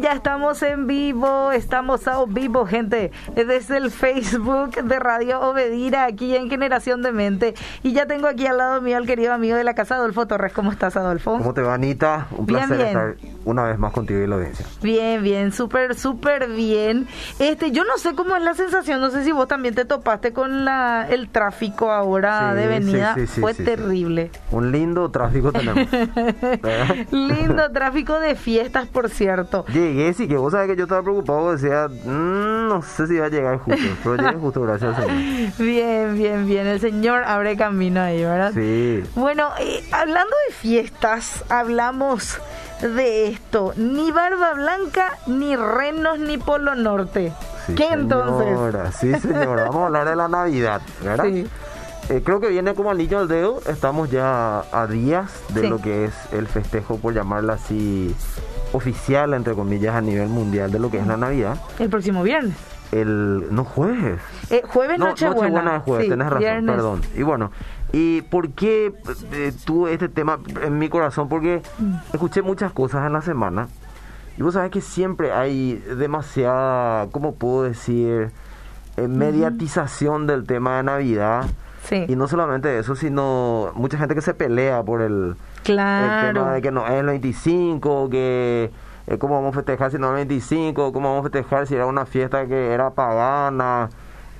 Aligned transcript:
Ya 0.00 0.12
estamos 0.12 0.62
en 0.62 0.86
vivo, 0.86 1.50
estamos 1.50 2.06
a 2.06 2.24
vivo, 2.24 2.66
gente, 2.66 3.10
desde 3.34 3.78
el 3.78 3.90
Facebook 3.90 4.76
de 4.76 4.98
Radio 5.00 5.40
Obedira, 5.40 6.04
aquí 6.04 6.36
en 6.36 6.48
Generación 6.48 7.02
de 7.02 7.10
Mente. 7.10 7.54
Y 7.82 7.92
ya 7.94 8.06
tengo 8.06 8.28
aquí 8.28 8.46
al 8.46 8.58
lado 8.58 8.80
mío 8.80 8.96
al 8.96 9.06
querido 9.06 9.32
amigo 9.32 9.56
de 9.56 9.64
la 9.64 9.74
casa, 9.74 9.96
Adolfo 9.96 10.26
Torres. 10.26 10.52
¿Cómo 10.52 10.70
estás, 10.70 10.96
Adolfo? 10.96 11.32
¿Cómo 11.32 11.52
te 11.52 11.62
va, 11.62 11.74
Anita? 11.74 12.28
Un 12.30 12.46
placer 12.46 12.80
estar 12.80 13.16
una 13.44 13.64
vez 13.64 13.78
más 13.78 13.92
contigo 13.92 14.20
y 14.20 14.26
la 14.26 14.36
audiencia. 14.36 14.66
Bien, 14.82 15.22
bien, 15.22 15.52
súper, 15.52 15.96
súper 15.96 16.48
bien. 16.48 17.08
Este, 17.40 17.72
yo 17.72 17.82
no 17.84 17.98
sé 17.98 18.14
cómo 18.14 18.36
es 18.36 18.42
la 18.42 18.54
sensación, 18.54 19.00
no 19.00 19.10
sé 19.10 19.24
si 19.24 19.32
vos 19.32 19.48
también 19.48 19.74
te 19.74 19.84
topaste 19.84 20.32
con 20.32 20.64
la, 20.64 21.08
el 21.10 21.28
tráfico 21.28 21.90
ahora 21.90 22.54
de 22.54 22.68
venida. 22.68 23.16
Fue 23.40 23.54
terrible. 23.54 24.30
Un 24.52 24.70
lindo 24.70 25.10
tráfico 25.10 25.50
tenemos. 25.50 25.88
lindo 27.10 27.70
tráfico 27.72 28.20
de 28.20 28.36
fiestas, 28.36 28.86
por 28.86 29.08
cierto. 29.10 29.64
Llegué, 29.88 30.12
sí, 30.12 30.28
que 30.28 30.36
vos 30.36 30.52
sabés 30.52 30.68
que 30.68 30.76
yo 30.76 30.84
estaba 30.84 31.02
preocupado, 31.02 31.52
decía, 31.52 31.88
mm, 31.88 32.68
no 32.68 32.82
sé 32.82 33.06
si 33.06 33.18
va 33.18 33.26
a 33.26 33.28
llegar 33.30 33.58
justo, 33.58 33.82
pero 34.02 34.16
llegué 34.16 34.36
justo, 34.36 34.62
gracias 34.62 34.98
al 34.98 35.04
Señor. 35.04 35.52
Bien, 35.58 36.14
bien, 36.14 36.46
bien, 36.46 36.66
el 36.66 36.78
Señor 36.78 37.24
abre 37.24 37.56
camino 37.56 38.00
ahí, 38.02 38.22
¿verdad? 38.22 38.52
Sí. 38.52 39.02
Bueno, 39.14 39.48
eh, 39.58 39.82
hablando 39.92 40.34
de 40.48 40.54
fiestas, 40.54 41.42
hablamos 41.48 42.38
de 42.82 43.28
esto, 43.28 43.72
ni 43.76 44.12
barba 44.12 44.52
blanca, 44.54 45.16
ni 45.26 45.56
renos, 45.56 46.18
ni 46.18 46.36
polo 46.36 46.74
norte. 46.74 47.32
¿Qué 47.74 47.86
entonces? 47.86 48.94
Sí, 48.96 49.14
señora, 49.14 49.64
vamos 49.64 49.82
a 49.82 49.86
hablar 49.86 50.08
de 50.08 50.16
la 50.16 50.28
Navidad, 50.28 50.82
¿verdad? 51.02 51.24
Sí. 51.24 51.46
Eh, 52.10 52.22
creo 52.24 52.40
que 52.40 52.48
viene 52.48 52.74
como 52.74 52.90
anillo 52.90 53.18
al 53.18 53.28
dedo, 53.28 53.60
estamos 53.66 54.10
ya 54.10 54.60
a 54.72 54.86
días 54.86 55.30
de 55.50 55.68
lo 55.68 55.78
que 55.78 56.06
es 56.06 56.14
el 56.32 56.46
festejo, 56.46 56.96
por 56.96 57.12
llamarla 57.12 57.54
así, 57.54 58.14
oficial, 58.72 59.34
entre 59.34 59.54
comillas, 59.54 59.94
a 59.94 60.00
nivel 60.00 60.28
mundial 60.28 60.70
de 60.70 60.78
lo 60.78 60.90
que 60.90 60.98
es 60.98 61.06
la 61.06 61.16
Navidad. 61.16 61.60
El 61.78 61.88
próximo 61.88 62.22
viernes. 62.22 62.54
El, 62.92 63.46
no 63.50 63.64
jueves. 63.64 64.20
Eh, 64.50 64.62
jueves, 64.66 64.98
no, 64.98 65.08
Nochebuena. 65.08 65.62
Nochebuena 65.62 65.80
jueves, 65.80 66.08
tenés 66.08 66.30
razón, 66.30 66.66
perdón. 66.66 67.00
Y 67.14 67.22
bueno, 67.22 67.50
¿y 67.92 68.22
por 68.22 68.50
qué 68.50 68.94
eh, 69.32 69.52
tuve 69.64 69.92
este 69.92 70.08
tema 70.08 70.38
en 70.62 70.78
mi 70.78 70.88
corazón? 70.88 71.28
Porque 71.28 71.62
mm. 71.78 71.94
escuché 72.14 72.42
muchas 72.42 72.72
cosas 72.72 73.06
en 73.06 73.12
la 73.12 73.20
semana. 73.20 73.68
Y 74.38 74.42
vos 74.42 74.54
sabés 74.54 74.70
que 74.70 74.80
siempre 74.80 75.32
hay 75.32 75.74
demasiada, 75.74 77.08
¿cómo 77.10 77.34
puedo 77.34 77.64
decir? 77.64 78.30
Eh, 78.96 79.08
mediatización 79.08 80.26
del 80.26 80.46
tema 80.46 80.78
de 80.78 80.82
Navidad. 80.84 81.46
Y 81.90 82.16
no 82.16 82.28
solamente 82.28 82.78
eso, 82.78 82.94
sino 82.94 83.72
mucha 83.74 83.98
gente 83.98 84.14
que 84.14 84.20
se 84.20 84.34
pelea 84.34 84.82
por 84.82 85.00
el, 85.02 85.36
claro. 85.62 86.40
tema 86.40 86.54
de 86.54 86.62
que 86.62 86.70
no 86.70 86.86
es 86.86 86.92
el 86.92 87.06
25, 87.06 88.10
que 88.10 88.70
eh, 89.06 89.18
cómo 89.18 89.34
vamos 89.34 89.52
a 89.52 89.56
festejar 89.56 89.90
si 89.90 89.98
no 89.98 90.08
es 90.08 90.22
el 90.22 90.28
25, 90.28 90.92
cómo 90.92 91.08
vamos 91.08 91.26
a 91.26 91.30
festejar 91.30 91.66
si 91.66 91.74
era 91.74 91.86
una 91.86 92.04
fiesta 92.04 92.46
que 92.46 92.72
era 92.72 92.90
pagana, 92.90 93.88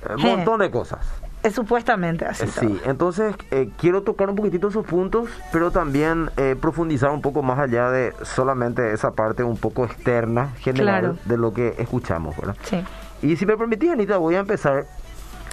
eh, 0.07 0.13
un 0.15 0.21
montón 0.21 0.59
de 0.59 0.69
cosas. 0.69 0.99
Es 1.41 1.55
supuestamente 1.55 2.25
así. 2.25 2.43
Eh, 2.43 2.47
sí, 2.47 2.81
entonces 2.85 3.33
quiero 3.77 4.03
tocar 4.03 4.29
un 4.29 4.35
poquitito 4.35 4.67
esos 4.67 4.85
puntos, 4.85 5.29
pero 5.53 5.71
también 5.71 6.29
profundizar 6.59 7.11
un 7.11 7.21
poco 7.21 7.41
más 7.41 7.57
allá 7.57 7.89
de 7.89 8.13
solamente 8.23 8.91
esa 8.91 9.11
parte 9.11 9.43
un 9.43 9.57
poco 9.57 9.85
externa, 9.85 10.49
general, 10.57 11.17
de 11.25 11.37
lo 11.37 11.53
que 11.53 11.75
escuchamos, 11.77 12.35
¿verdad? 12.35 12.57
Sí. 12.63 12.83
Y 13.21 13.37
si 13.37 13.45
me 13.45 13.57
permitís, 13.57 13.91
Anita, 13.91 14.17
voy 14.17 14.35
a 14.35 14.39
empezar 14.39 14.85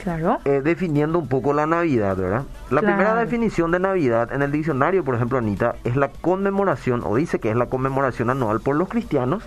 Claro. 0.07 0.39
Eh, 0.45 0.61
definiendo 0.63 1.19
un 1.19 1.27
poco 1.27 1.53
la 1.53 1.67
Navidad, 1.67 2.17
¿verdad? 2.17 2.45
La 2.71 2.81
primera 2.81 3.17
definición 3.17 3.73
de 3.73 3.81
Navidad 3.81 4.33
en 4.33 4.41
el 4.41 4.53
diccionario, 4.53 5.03
por 5.03 5.17
ejemplo, 5.17 5.37
Anita, 5.37 5.75
es 5.83 5.97
la 5.97 6.11
conmemoración, 6.11 7.03
o 7.05 7.17
dice 7.17 7.41
que 7.41 7.51
es 7.51 7.57
la 7.57 7.67
conmemoración 7.67 8.31
anual 8.31 8.61
por 8.61 8.77
los 8.77 8.89
cristianos 8.89 9.43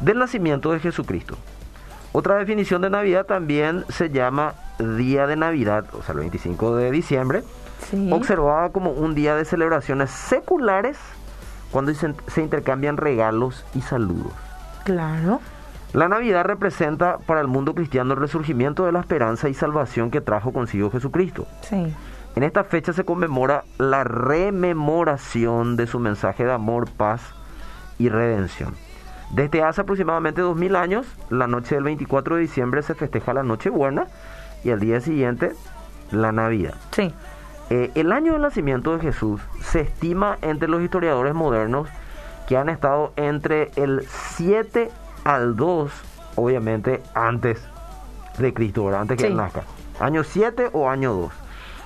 del 0.00 0.18
nacimiento 0.18 0.72
de 0.72 0.80
Jesucristo. 0.80 1.36
Otra 2.12 2.36
definición 2.36 2.80
de 2.80 2.88
Navidad 2.88 3.26
también 3.26 3.84
se 3.90 4.08
llama 4.08 4.54
Día 4.78 5.26
de 5.26 5.36
Navidad, 5.36 5.84
o 5.92 6.02
sea, 6.02 6.14
el 6.14 6.20
25 6.20 6.76
de 6.76 6.90
diciembre, 6.90 7.42
observada 8.10 8.70
como 8.70 8.92
un 8.92 9.14
día 9.14 9.36
de 9.36 9.44
celebraciones 9.44 10.10
seculares 10.10 10.96
cuando 11.70 11.92
se 11.92 12.40
intercambian 12.40 12.96
regalos 12.96 13.66
y 13.74 13.82
saludos. 13.82 14.32
Claro. 14.84 15.42
La 15.96 16.10
Navidad 16.10 16.44
representa 16.44 17.16
para 17.24 17.40
el 17.40 17.46
mundo 17.46 17.74
cristiano 17.74 18.12
el 18.12 18.20
resurgimiento 18.20 18.84
de 18.84 18.92
la 18.92 19.00
esperanza 19.00 19.48
y 19.48 19.54
salvación 19.54 20.10
que 20.10 20.20
trajo 20.20 20.52
consigo 20.52 20.90
Jesucristo. 20.90 21.46
Sí. 21.62 21.90
En 22.34 22.42
esta 22.42 22.64
fecha 22.64 22.92
se 22.92 23.06
conmemora 23.06 23.64
la 23.78 24.04
rememoración 24.04 25.74
de 25.76 25.86
su 25.86 25.98
mensaje 25.98 26.44
de 26.44 26.52
amor, 26.52 26.90
paz 26.90 27.22
y 27.98 28.10
redención. 28.10 28.74
Desde 29.32 29.62
hace 29.62 29.80
aproximadamente 29.80 30.42
2000 30.42 30.76
años, 30.76 31.06
la 31.30 31.46
noche 31.46 31.76
del 31.76 31.84
24 31.84 32.34
de 32.34 32.42
diciembre 32.42 32.82
se 32.82 32.94
festeja 32.94 33.32
la 33.32 33.42
Nochebuena 33.42 34.06
y 34.64 34.72
al 34.72 34.80
día 34.80 35.00
siguiente 35.00 35.54
la 36.10 36.30
Navidad. 36.30 36.74
Sí. 36.90 37.10
Eh, 37.70 37.90
el 37.94 38.12
año 38.12 38.34
del 38.34 38.42
nacimiento 38.42 38.92
de 38.92 39.00
Jesús 39.00 39.40
se 39.62 39.80
estima 39.80 40.36
entre 40.42 40.68
los 40.68 40.82
historiadores 40.82 41.32
modernos 41.32 41.88
que 42.46 42.58
han 42.58 42.68
estado 42.68 43.14
entre 43.16 43.70
el 43.76 44.02
7 44.06 44.90
al 45.26 45.56
2, 45.56 45.90
obviamente 46.36 47.02
antes 47.12 47.60
de 48.38 48.54
Cristo, 48.54 48.96
antes 48.96 49.18
que 49.18 49.26
él 49.26 49.36
nazca. 49.36 49.64
Año 49.98 50.22
7 50.22 50.70
o 50.72 50.88
año 50.88 51.12
2. 51.14 51.32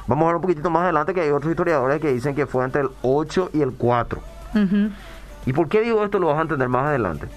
Vamos 0.06 0.24
a 0.24 0.26
ver 0.26 0.36
un 0.36 0.42
poquitito 0.42 0.68
más 0.68 0.82
adelante 0.82 1.14
que 1.14 1.22
hay 1.22 1.30
otros 1.30 1.50
historiadores 1.50 2.00
que 2.00 2.12
dicen 2.12 2.34
que 2.34 2.46
fue 2.46 2.64
entre 2.64 2.82
el 2.82 2.90
8 3.00 3.50
y 3.54 3.62
el 3.62 3.72
4. 3.72 4.20
¿Y 5.46 5.52
por 5.54 5.68
qué 5.68 5.80
digo 5.80 6.04
esto? 6.04 6.18
Lo 6.18 6.26
vas 6.26 6.38
a 6.38 6.42
entender 6.42 6.68
más 6.68 6.86
adelante. 6.86 7.28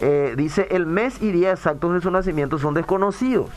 Eh, 0.00 0.34
dice, 0.36 0.66
el 0.72 0.86
mes 0.86 1.22
y 1.22 1.30
día 1.30 1.52
exactos 1.52 1.94
de 1.94 2.00
su 2.00 2.10
nacimiento 2.10 2.58
son 2.58 2.74
desconocidos. 2.74 3.50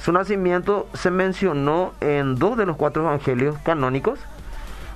Su 0.00 0.12
nacimiento 0.12 0.88
se 0.94 1.10
mencionó 1.10 1.92
en 2.00 2.36
dos 2.36 2.56
de 2.56 2.66
los 2.66 2.76
cuatro 2.76 3.02
evangelios 3.02 3.56
canónicos. 3.64 4.18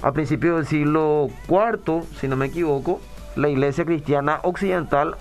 A 0.02 0.12
principios 0.12 0.56
del 0.56 0.66
siglo 0.66 1.28
IV, 1.48 2.02
si 2.20 2.28
no 2.28 2.36
me 2.36 2.46
equivoco, 2.46 3.00
la 3.36 3.48
iglesia 3.48 3.84
cristiana 3.84 4.41
occidental 4.42 5.16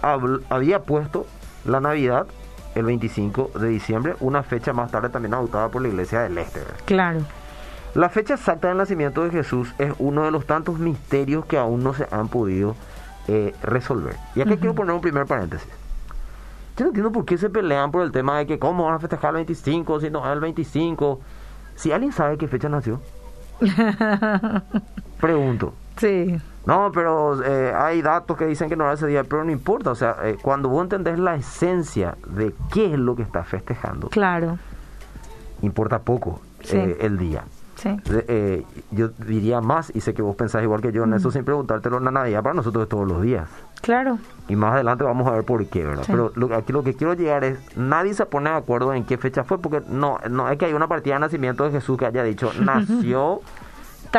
había 0.49 0.83
puesto 0.83 1.27
la 1.65 1.79
Navidad 1.79 2.27
el 2.75 2.85
25 2.85 3.51
de 3.59 3.69
diciembre, 3.69 4.15
una 4.19 4.43
fecha 4.43 4.73
más 4.73 4.91
tarde 4.91 5.09
también 5.09 5.33
adoptada 5.33 5.69
por 5.69 5.81
la 5.81 5.87
iglesia 5.87 6.21
del 6.21 6.37
Este. 6.37 6.61
Claro. 6.85 7.21
La 7.93 8.09
fecha 8.09 8.33
exacta 8.33 8.67
del 8.67 8.77
nacimiento 8.77 9.23
de 9.23 9.31
Jesús 9.31 9.73
es 9.77 9.93
uno 9.99 10.23
de 10.23 10.31
los 10.31 10.45
tantos 10.45 10.79
misterios 10.79 11.45
que 11.45 11.57
aún 11.57 11.83
no 11.83 11.93
se 11.93 12.07
han 12.11 12.27
podido 12.27 12.75
eh, 13.29 13.55
resolver. 13.63 14.17
Y 14.35 14.41
aquí 14.41 14.57
quiero 14.57 14.75
poner 14.75 14.93
un 14.93 15.01
primer 15.01 15.25
paréntesis. 15.25 15.69
Yo 16.75 16.83
no 16.83 16.89
entiendo 16.89 17.13
por 17.13 17.23
qué 17.23 17.37
se 17.37 17.49
pelean 17.49 17.91
por 17.91 18.03
el 18.03 18.11
tema 18.11 18.37
de 18.37 18.45
que 18.45 18.59
cómo 18.59 18.85
van 18.85 18.95
a 18.95 18.99
festejar 18.99 19.29
el 19.29 19.35
25 19.35 20.01
si 20.01 20.09
no 20.09 20.25
es 20.25 20.33
el 20.33 20.41
25. 20.41 21.21
Si 21.75 21.93
alguien 21.93 22.11
sabe 22.11 22.37
qué 22.37 22.49
fecha 22.49 22.67
nació. 22.67 22.99
Pregunto. 25.21 25.73
Sí. 25.95 26.37
No, 26.65 26.91
pero 26.91 27.43
eh, 27.43 27.73
hay 27.75 28.01
datos 28.01 28.37
que 28.37 28.45
dicen 28.45 28.69
que 28.69 28.75
no 28.75 28.91
ese 28.91 29.07
día, 29.07 29.23
pero 29.23 29.43
no 29.43 29.51
importa. 29.51 29.91
O 29.91 29.95
sea, 29.95 30.17
eh, 30.23 30.37
cuando 30.41 30.69
vos 30.69 30.83
entendés 30.83 31.19
la 31.19 31.35
esencia 31.35 32.15
de 32.27 32.53
qué 32.73 32.93
es 32.93 32.99
lo 32.99 33.15
que 33.15 33.21
estás 33.21 33.47
festejando, 33.47 34.09
claro, 34.09 34.57
importa 35.61 35.99
poco 35.99 36.41
eh, 36.71 36.97
el 37.01 37.17
día. 37.17 37.43
Sí. 37.75 37.89
yo 38.91 39.09
diría 39.09 39.59
más, 39.59 39.91
y 39.93 39.99
sé 39.99 40.13
que 40.13 40.21
vos 40.21 40.35
pensás 40.37 40.63
igual 40.63 40.81
que 40.81 40.93
yo 40.93 41.03
en 41.03 41.13
eso, 41.13 41.29
sin 41.29 41.43
preguntártelo 41.43 41.97
en 41.97 42.05
la 42.05 42.11
Navidad, 42.11 42.41
para 42.41 42.55
nosotros 42.55 42.83
es 42.83 42.89
todos 42.89 43.05
los 43.05 43.21
días. 43.21 43.49
Claro. 43.81 44.17
Y 44.47 44.55
más 44.55 44.73
adelante 44.73 45.03
vamos 45.03 45.27
a 45.27 45.31
ver 45.31 45.43
por 45.43 45.63
qué, 45.67 45.83
¿verdad? 45.83 46.05
Pero 46.07 46.31
lo, 46.35 46.55
aquí 46.55 46.71
lo 46.71 46.83
que 46.83 46.93
quiero 46.93 47.13
llegar 47.13 47.43
es, 47.43 47.59
nadie 47.77 48.13
se 48.13 48.25
pone 48.25 48.49
de 48.49 48.55
acuerdo 48.55 48.93
en 48.93 49.03
qué 49.03 49.17
fecha 49.17 49.43
fue, 49.43 49.59
porque 49.59 49.81
no, 49.89 50.19
no 50.29 50.49
es 50.49 50.57
que 50.57 50.65
hay 50.65 50.73
una 50.73 50.87
partida 50.87 51.15
de 51.15 51.19
nacimiento 51.19 51.65
de 51.65 51.71
Jesús 51.71 51.97
que 51.97 52.05
haya 52.05 52.23
dicho, 52.23 52.51
nació 52.61 53.41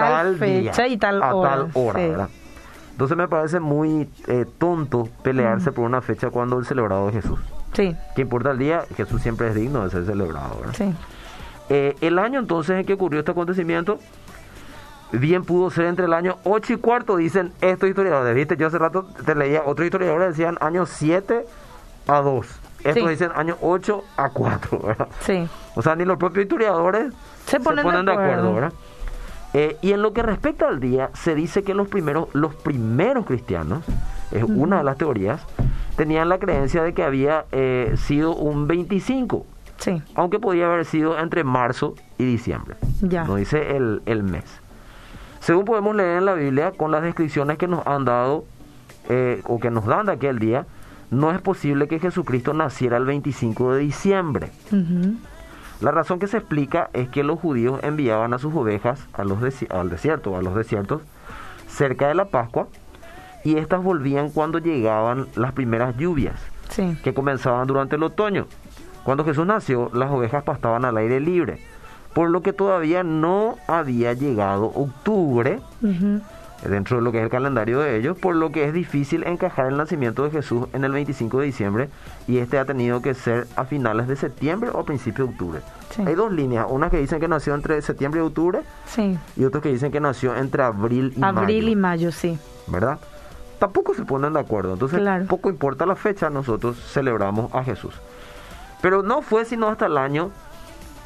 tal, 0.00 0.36
fecha 0.36 0.86
y 0.88 0.96
tal 0.96 1.22
a 1.22 1.34
hora. 1.34 1.50
tal 1.50 1.70
hora, 1.74 2.00
¿verdad? 2.00 2.28
Entonces 2.92 3.16
me 3.16 3.28
parece 3.28 3.60
muy 3.60 4.08
eh, 4.26 4.46
tonto 4.58 5.08
pelearse 5.22 5.71
por 5.71 5.84
una 5.84 6.00
fecha 6.00 6.30
cuando 6.30 6.59
el 6.59 6.65
celebrado 6.65 7.09
es 7.09 7.16
Jesús. 7.16 7.38
Sí. 7.74 7.94
¿Qué 8.15 8.22
importa 8.22 8.53
el 8.53 8.59
día? 8.59 8.84
Jesús 8.97 9.21
siempre 9.21 9.48
es 9.48 9.54
digno 9.54 9.84
de 9.84 9.91
ser 9.91 10.06
celebrado, 10.06 10.56
¿verdad? 10.60 10.74
Sí. 10.74 10.94
Eh, 11.68 11.94
el 12.00 12.18
año 12.18 12.38
entonces 12.38 12.78
en 12.78 12.86
que 12.86 12.94
ocurrió 12.94 13.18
este 13.18 13.32
acontecimiento, 13.32 13.98
bien 15.12 15.44
pudo 15.44 15.71
ser 15.71 15.86
entre 15.86 16.06
el 16.06 16.12
año 16.15 16.38
8 16.44 16.72
y 16.72 16.76
cuarto, 16.76 17.16
dicen 17.16 17.53
estos 17.60 17.88
historiadores. 17.88 18.34
¿Viste? 18.34 18.56
Yo 18.56 18.68
hace 18.68 18.78
rato 18.78 19.06
te 19.24 19.34
leía, 19.34 19.62
otros 19.66 19.84
historiadores 19.84 20.28
decían 20.28 20.56
año 20.60 20.86
7 20.86 21.44
a 22.09 22.21
2. 22.21 22.47
Estos 22.84 23.09
dicen 23.09 23.30
año 23.34 23.56
8 23.60 24.04
a 24.16 24.30
4, 24.30 24.78
¿verdad? 24.78 25.09
Sí. 25.21 25.48
O 25.74 25.82
sea, 25.82 25.97
ni 25.97 26.04
los 26.04 26.16
propios 26.18 26.44
historiadores 26.44 27.12
se 27.47 27.60
ponen, 27.60 27.84
de, 27.84 28.12
acuerdo. 28.12 28.54
¿verdad? 28.54 28.72
Eh, 29.58 29.78
y 29.80 29.92
en 29.92 30.03
lo 30.03 30.12
que 30.12 30.22
respecta 30.22 30.68
al 30.68 30.80
día, 30.80 31.08
se 31.14 31.34
dice 31.34 31.62
que 31.62 31.72
los 31.72 31.88
primeros, 31.88 32.28
los 32.34 32.54
primeros 32.54 33.24
cristianos, 33.24 33.84
es 34.30 34.42
una 34.42 34.76
de 34.76 34.84
las 34.84 34.98
teorías, 34.98 35.41
tenían 35.97 36.28
la 36.28 36.38
creencia 36.38 36.82
de 36.82 36.92
que 36.92 37.03
había 37.03 37.47
eh, 37.53 37.94
sido 37.97 38.36
un 38.36 38.66
25. 38.66 39.47
Sí. 39.78 40.03
Aunque 40.14 40.38
podía 40.38 40.66
haber 40.66 40.84
sido 40.84 41.18
entre 41.18 41.42
marzo 41.42 41.94
y 42.18 42.24
diciembre. 42.24 42.76
Ya. 43.00 43.24
No 43.24 43.36
dice 43.36 43.78
el, 43.78 44.03
el 44.04 44.24
mes. 44.24 44.44
Según 45.41 45.64
podemos 45.64 45.97
leer 45.97 46.18
en 46.18 46.26
la 46.26 46.34
Biblia, 46.34 46.72
con 46.72 46.91
las 46.91 47.02
descripciones 47.02 47.56
que 47.56 47.66
nos 47.66 47.86
han 47.86 48.04
dado, 48.04 48.44
eh, 49.09 49.41
o 49.47 49.59
que 49.59 49.70
nos 49.70 49.86
dan 49.86 50.04
de 50.04 50.12
aquel 50.12 50.38
día, 50.38 50.66
no 51.10 51.30
es 51.30 51.41
posible 51.41 51.88
que 51.88 51.98
Jesucristo 51.98 52.52
naciera 52.52 52.98
el 52.98 53.06
25 53.06 53.72
de 53.72 53.80
diciembre. 53.80 54.50
La 55.80 55.90
razón 55.90 56.18
que 56.18 56.26
se 56.26 56.38
explica 56.38 56.88
es 56.94 57.08
que 57.08 57.22
los 57.22 57.38
judíos 57.38 57.80
enviaban 57.82 58.32
a 58.32 58.38
sus 58.38 58.54
ovejas 58.54 59.06
a 59.12 59.24
los 59.24 59.38
al 59.70 59.90
desierto, 59.90 60.36
a 60.36 60.42
los 60.42 60.54
desiertos, 60.54 61.02
cerca 61.68 62.08
de 62.08 62.14
la 62.14 62.26
Pascua, 62.26 62.68
y 63.44 63.58
estas 63.58 63.82
volvían 63.82 64.30
cuando 64.30 64.58
llegaban 64.58 65.26
las 65.36 65.52
primeras 65.52 65.96
lluvias, 65.96 66.40
que 67.02 67.14
comenzaban 67.14 67.66
durante 67.66 67.96
el 67.96 68.02
otoño. 68.02 68.46
Cuando 69.04 69.24
Jesús 69.24 69.46
nació, 69.46 69.90
las 69.94 70.10
ovejas 70.10 70.42
pastaban 70.42 70.84
al 70.84 70.96
aire 70.96 71.20
libre, 71.20 71.60
por 72.14 72.30
lo 72.30 72.40
que 72.40 72.54
todavía 72.54 73.02
no 73.02 73.56
había 73.68 74.14
llegado 74.14 74.64
octubre, 74.64 75.60
dentro 76.62 76.97
de 76.97 77.03
lo 77.03 77.12
que 77.12 77.18
es 77.18 77.24
el 77.24 77.30
calendario 77.30 77.80
de 77.80 77.97
ellos, 77.97 78.16
por 78.18 78.34
lo 78.34 78.50
que 78.50 78.64
es 78.64 78.72
difícil 78.72 79.24
encajar 79.26 79.66
el 79.66 79.76
nacimiento 79.76 80.24
de 80.24 80.30
Jesús 80.30 80.68
en 80.72 80.84
el 80.84 80.92
25 80.92 81.41
de 81.41 81.47
diciembre 81.47 81.88
y 82.26 82.38
este 82.38 82.58
ha 82.58 82.64
tenido 82.64 83.03
que 83.03 83.14
ser 83.14 83.47
a 83.56 83.64
finales 83.64 84.08
de 84.08 84.16
septiembre 84.16 84.70
o 84.72 84.80
a 84.80 84.84
principios 84.84 85.28
de 85.28 85.34
octubre. 85.34 85.60
Hay 86.04 86.14
dos 86.14 86.32
líneas, 86.32 86.66
una 86.68 86.91
que 86.91 86.98
dicen 86.98 87.20
que 87.20 87.28
nació 87.28 87.54
entre 87.54 87.80
septiembre 87.82 88.20
y 88.20 88.24
octubre 88.24 88.62
y 89.36 89.44
otras 89.44 89.62
que 89.62 89.70
dicen 89.70 89.92
que 89.92 90.00
nació 90.00 90.36
entre 90.36 90.62
abril 90.62 91.12
y 91.16 91.20
mayo. 91.20 91.38
Abril 91.38 91.68
y 91.68 91.76
mayo, 91.76 92.12
sí. 92.12 92.38
¿Verdad? 92.66 92.98
Tampoco 93.59 93.94
se 93.94 94.04
ponen 94.04 94.34
de 94.34 94.41
acuerdo, 94.41 94.74
entonces 94.74 95.00
poco 95.28 95.48
importa 95.48 95.86
la 95.86 95.97
fecha, 95.97 96.28
nosotros 96.28 96.76
celebramos 96.92 97.54
a 97.54 97.64
Jesús. 97.64 97.94
Pero 98.82 99.02
no 99.02 99.22
fue 99.22 99.44
sino 99.47 99.68
hasta 99.68 99.86
el 99.86 99.97
año 99.97 100.30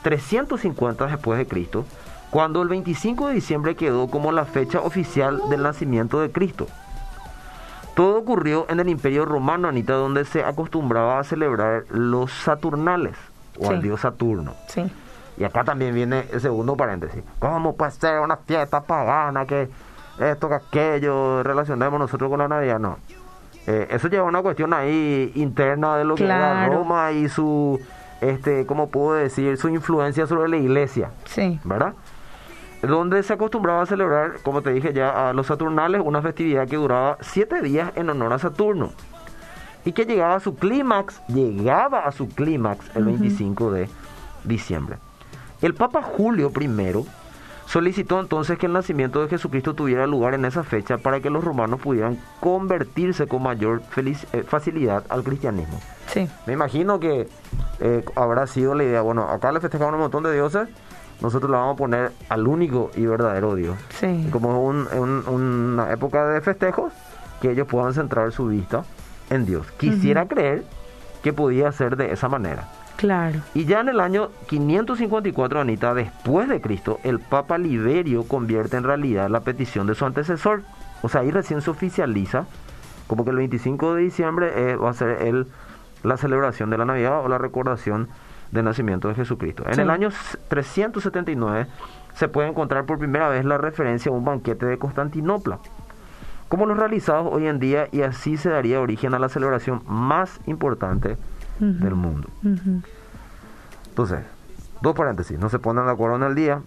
350 0.03 1.06
después 1.06 1.38
de 1.38 1.46
Cristo 1.46 1.85
cuando 2.31 2.62
el 2.62 2.69
25 2.69 3.29
de 3.29 3.35
diciembre 3.35 3.75
quedó 3.75 4.09
como 4.09 4.32
la 4.32 4.44
fecha 4.44 4.81
oficial 4.81 5.41
del 5.50 5.62
nacimiento 5.62 6.21
de 6.21 6.31
Cristo. 6.31 6.67
Todo 7.94 8.19
ocurrió 8.19 8.67
en 8.69 8.81
el 8.81 8.88
Imperio 8.88 9.25
Romano, 9.25 9.69
Anita, 9.69 9.94
donde 9.94 10.25
se 10.25 10.44
acostumbraba 10.44 11.19
a 11.19 11.25
celebrar 11.25 11.85
los 11.91 12.32
Saturnales, 12.32 13.17
o 13.59 13.69
al 13.69 13.82
dios 13.82 14.00
Saturno. 14.00 14.55
Sí. 14.69 14.91
Y 15.37 15.44
acá 15.44 15.65
también 15.65 15.94
viene 15.94 16.27
el 16.32 16.41
segundo 16.41 16.77
paréntesis. 16.77 17.23
¿Cómo 17.38 17.75
puede 17.75 17.91
ser 17.91 18.21
una 18.21 18.37
fiesta 18.37 18.82
pagana 18.82 19.44
que 19.44 19.69
esto, 20.19 20.49
que 20.49 20.55
aquello, 20.55 21.43
relacionemos 21.43 21.99
nosotros 21.99 22.31
con 22.31 22.38
la 22.38 22.49
Navidad? 22.49 22.79
No. 22.79 22.99
Eh, 23.67 23.88
eso 23.91 24.09
lleva 24.09 24.25
una 24.25 24.43
cuestión 24.43 24.73
ahí 24.73 25.32
interna 25.35 25.97
de 25.97 26.05
lo 26.05 26.15
que 26.15 26.25
era 26.25 26.69
Roma 26.69 27.12
y 27.12 27.29
su, 27.29 27.81
este, 28.21 28.67
¿cómo 28.67 28.88
puedo 28.88 29.15
decir? 29.15 29.56
Su 29.56 29.69
influencia 29.69 30.27
sobre 30.27 30.49
la 30.49 30.56
iglesia. 30.56 31.11
Sí. 31.25 31.59
¿Verdad? 31.65 31.94
Donde 32.82 33.23
se 33.23 33.32
acostumbraba 33.32 33.82
a 33.82 33.87
celebrar, 33.87 34.41
como 34.43 34.62
te 34.62 34.73
dije 34.73 34.93
ya, 34.93 35.29
a 35.29 35.32
los 35.32 35.47
Saturnales, 35.47 36.00
una 36.05 36.23
festividad 36.23 36.69
que 36.69 36.77
duraba 36.77 37.19
siete 37.21 37.61
días 37.61 37.93
en 37.97 38.11
honor 38.11 38.32
a 38.32 38.38
Saturno 38.38 38.93
y 39.85 39.93
que 39.93 40.05
llegaba 40.05 40.35
a 40.35 40.41
su 40.41 40.56
clímax, 40.56 41.23
llegaba 41.29 42.00
a 42.00 42.12
su 42.12 42.29
clímax 42.29 42.94
el 42.94 43.05
25 43.05 43.71
de 43.73 43.88
diciembre. 44.44 44.99
El 45.62 45.75
Papa 45.75 46.03
Julio 46.03 46.53
I 46.59 46.69
solicitó 47.67 48.19
entonces 48.19 48.59
que 48.59 48.67
el 48.67 48.73
nacimiento 48.73 49.23
de 49.23 49.29
Jesucristo 49.29 49.75
tuviera 49.75 50.06
lugar 50.06 50.35
en 50.35 50.44
esa 50.44 50.65
fecha 50.65 50.99
para 50.99 51.21
que 51.21 51.31
los 51.31 51.44
romanos 51.44 51.81
pudieran 51.81 52.19
convertirse 52.41 53.29
con 53.29 53.43
mayor 53.43 53.82
eh, 53.97 54.43
facilidad 54.43 55.05
al 55.09 55.23
cristianismo. 55.23 55.81
Sí. 56.09 56.29
Me 56.47 56.55
imagino 56.55 56.99
que 56.99 57.29
eh, 57.79 58.05
habrá 58.17 58.47
sido 58.47 58.75
la 58.75 58.85
idea, 58.85 59.03
bueno, 59.03 59.29
acá 59.29 59.53
le 59.53 59.61
festejaban 59.61 59.94
un 59.94 60.00
montón 60.00 60.25
de 60.25 60.32
dioses, 60.32 60.69
nosotros 61.20 61.50
le 61.50 61.56
vamos 61.56 61.75
a 61.75 61.78
poner 61.78 62.12
al 62.28 62.46
único 62.46 62.90
y 62.96 63.06
verdadero 63.06 63.55
Dios. 63.55 63.76
Sí. 63.90 64.28
Como 64.31 64.64
un, 64.64 64.87
una 65.28 65.93
época 65.93 66.26
de 66.26 66.40
festejos, 66.40 66.93
que 67.40 67.50
ellos 67.52 67.67
puedan 67.67 67.94
centrar 67.94 68.32
su 68.32 68.46
vista 68.46 68.84
en 69.31 69.46
Dios. 69.46 69.70
Quisiera 69.72 70.26
creer 70.26 70.64
que 71.22 71.32
podía 71.32 71.70
ser 71.72 71.96
de 71.96 72.12
esa 72.12 72.28
manera. 72.28 72.69
Claro. 72.96 73.40
Y 73.55 73.64
ya 73.64 73.81
en 73.81 73.88
el 73.88 74.00
año 74.00 74.31
554, 74.49 75.61
Anita, 75.61 75.94
después 75.94 76.49
de 76.49 76.61
Cristo, 76.61 77.00
el 77.02 77.19
Papa 77.19 77.56
Liberio 77.56 78.25
convierte 78.25 78.76
en 78.76 78.84
realidad 78.84 79.31
la 79.31 79.40
petición 79.40 79.87
de 79.87 79.94
su 79.94 80.05
antecesor. 80.05 80.62
O 81.02 81.08
sea, 81.08 81.22
ahí 81.22 81.31
recién 81.31 81.62
se 81.62 81.70
oficializa 81.70 82.44
como 83.06 83.25
que 83.25 83.31
el 83.31 83.38
25 83.38 83.94
de 83.94 84.02
diciembre 84.02 84.52
eh, 84.55 84.76
va 84.76 84.90
a 84.90 84.94
ser 84.94 85.22
el, 85.22 85.46
la 86.02 86.17
celebración 86.17 86.70
de 86.70 86.78
la 86.78 86.84
Navidad 86.84 87.25
o 87.25 87.28
la 87.28 87.38
recordación 87.38 88.08
del 88.52 88.64
nacimiento 88.64 89.08
de 89.08 89.14
Jesucristo. 89.14 89.64
En 89.67 89.79
el 89.79 89.91
año 89.91 90.11
379 90.49 91.67
se 92.14 92.29
puede 92.29 92.49
encontrar 92.49 92.85
por 92.85 92.99
primera 92.99 93.29
vez 93.29 93.44
la 93.44 93.58
referencia 93.58 94.11
a 94.11 94.14
un 94.14 94.25
banquete 94.25 94.67
de 94.67 94.79
Constantinopla, 94.79 95.58
como 96.49 96.67
los 96.67 96.76
realizados 96.76 97.29
hoy 97.31 97.47
en 97.47 97.61
día, 97.61 97.88
y 97.93 98.02
así 98.02 98.37
se 98.37 98.49
daría 98.50 98.81
origen 98.81 99.14
a 99.14 99.19
la 99.19 99.29
celebración 99.29 99.82
más 99.87 100.41
importante 100.47 101.17
del 101.58 101.94
mundo. 101.94 102.29
Entonces, 103.88 104.20
dos 104.81 104.94
paréntesis, 104.94 105.38
no 105.38 105.49
se 105.49 105.58
ponen 105.58 105.85
de 105.85 105.93
acuerdo 105.93 106.17
en 106.17 106.23
el 106.23 106.35
día. 106.35 106.62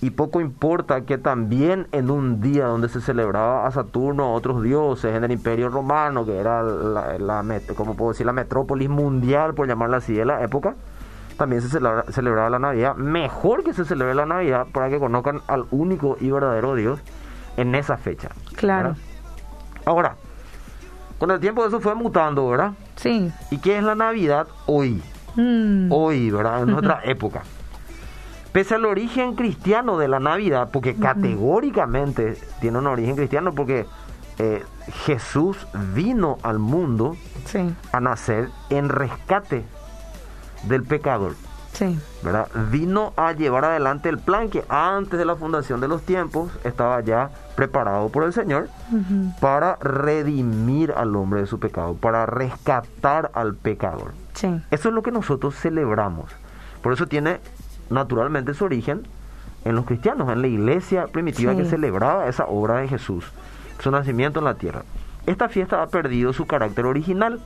Y 0.00 0.10
poco 0.10 0.40
importa 0.40 1.00
que 1.00 1.18
también 1.18 1.88
en 1.90 2.10
un 2.10 2.40
día 2.40 2.66
donde 2.66 2.88
se 2.88 3.00
celebraba 3.00 3.66
a 3.66 3.70
Saturno, 3.72 4.24
a 4.24 4.32
otros 4.32 4.62
dioses, 4.62 5.12
en 5.14 5.24
el 5.24 5.32
Imperio 5.32 5.70
Romano, 5.70 6.24
que 6.24 6.36
era 6.38 6.62
la, 6.62 7.18
la, 7.18 7.60
como 7.74 7.96
puedo 7.96 8.12
decir, 8.12 8.24
la 8.24 8.32
metrópolis 8.32 8.88
mundial, 8.88 9.54
por 9.54 9.66
llamarla 9.66 9.96
así, 9.96 10.12
de 10.12 10.24
la 10.24 10.44
época, 10.44 10.76
también 11.38 11.62
se 11.62 11.68
celebraba 11.68 12.50
la 12.50 12.58
Navidad. 12.58 12.96
Mejor 12.96 13.62
que 13.62 13.72
se 13.72 13.84
celebre 13.84 14.14
la 14.14 14.26
Navidad 14.26 14.66
para 14.72 14.90
que 14.90 14.98
conozcan 14.98 15.40
al 15.46 15.66
único 15.70 16.18
y 16.20 16.30
verdadero 16.30 16.74
Dios 16.74 17.00
en 17.56 17.74
esa 17.74 17.96
fecha. 17.96 18.30
Claro. 18.56 18.96
Ahora, 19.86 20.16
con 21.18 21.30
el 21.30 21.40
tiempo 21.40 21.64
eso 21.64 21.80
fue 21.80 21.94
mutando, 21.94 22.48
¿verdad? 22.48 22.72
Sí. 22.96 23.32
¿Y 23.50 23.58
qué 23.58 23.78
es 23.78 23.84
la 23.84 23.94
Navidad 23.94 24.48
hoy? 24.66 25.00
Mm. 25.36 25.90
Hoy, 25.92 26.30
¿verdad? 26.30 26.62
En 26.62 26.72
nuestra 26.72 27.00
época. 27.04 27.44
Pese 28.50 28.74
al 28.74 28.84
origen 28.84 29.36
cristiano 29.36 29.96
de 29.96 30.08
la 30.08 30.18
Navidad, 30.18 30.70
porque 30.72 30.96
categóricamente 30.96 32.36
tiene 32.60 32.78
un 32.78 32.88
origen 32.88 33.14
cristiano, 33.14 33.52
porque 33.52 33.86
eh, 34.38 34.64
Jesús 35.04 35.68
vino 35.94 36.38
al 36.42 36.58
mundo 36.58 37.16
a 37.92 38.00
nacer 38.00 38.48
en 38.70 38.88
rescate 38.88 39.64
del 40.64 40.82
pecador. 40.82 41.34
Sí. 41.72 41.98
¿verdad? 42.22 42.48
Vino 42.70 43.12
a 43.16 43.32
llevar 43.32 43.64
adelante 43.64 44.08
el 44.08 44.18
plan 44.18 44.48
que 44.48 44.64
antes 44.68 45.18
de 45.18 45.24
la 45.24 45.36
fundación 45.36 45.80
de 45.80 45.86
los 45.86 46.02
tiempos 46.02 46.50
estaba 46.64 47.00
ya 47.02 47.30
preparado 47.54 48.08
por 48.08 48.24
el 48.24 48.32
Señor 48.32 48.68
para 49.40 49.76
redimir 49.76 50.92
al 50.92 51.14
hombre 51.14 51.42
de 51.42 51.46
su 51.46 51.60
pecado, 51.60 51.94
para 51.94 52.26
rescatar 52.26 53.30
al 53.34 53.54
pecador. 53.54 54.12
Sí. 54.34 54.60
Eso 54.70 54.88
es 54.88 54.94
lo 54.94 55.02
que 55.02 55.12
nosotros 55.12 55.54
celebramos. 55.54 56.30
Por 56.82 56.92
eso 56.92 57.06
tiene 57.06 57.38
naturalmente 57.90 58.54
su 58.54 58.64
origen 58.64 59.06
en 59.64 59.74
los 59.74 59.84
cristianos, 59.84 60.30
en 60.30 60.40
la 60.40 60.48
iglesia 60.48 61.06
primitiva 61.06 61.54
que 61.54 61.64
celebraba 61.64 62.28
esa 62.28 62.46
obra 62.46 62.78
de 62.78 62.88
Jesús, 62.88 63.24
su 63.78 63.90
nacimiento 63.90 64.38
en 64.40 64.46
la 64.46 64.54
tierra. 64.54 64.82
Esta 65.26 65.48
fiesta 65.48 65.82
ha 65.82 65.88
perdido 65.88 66.32
su 66.32 66.46
carácter 66.46 66.86
original 66.86 67.40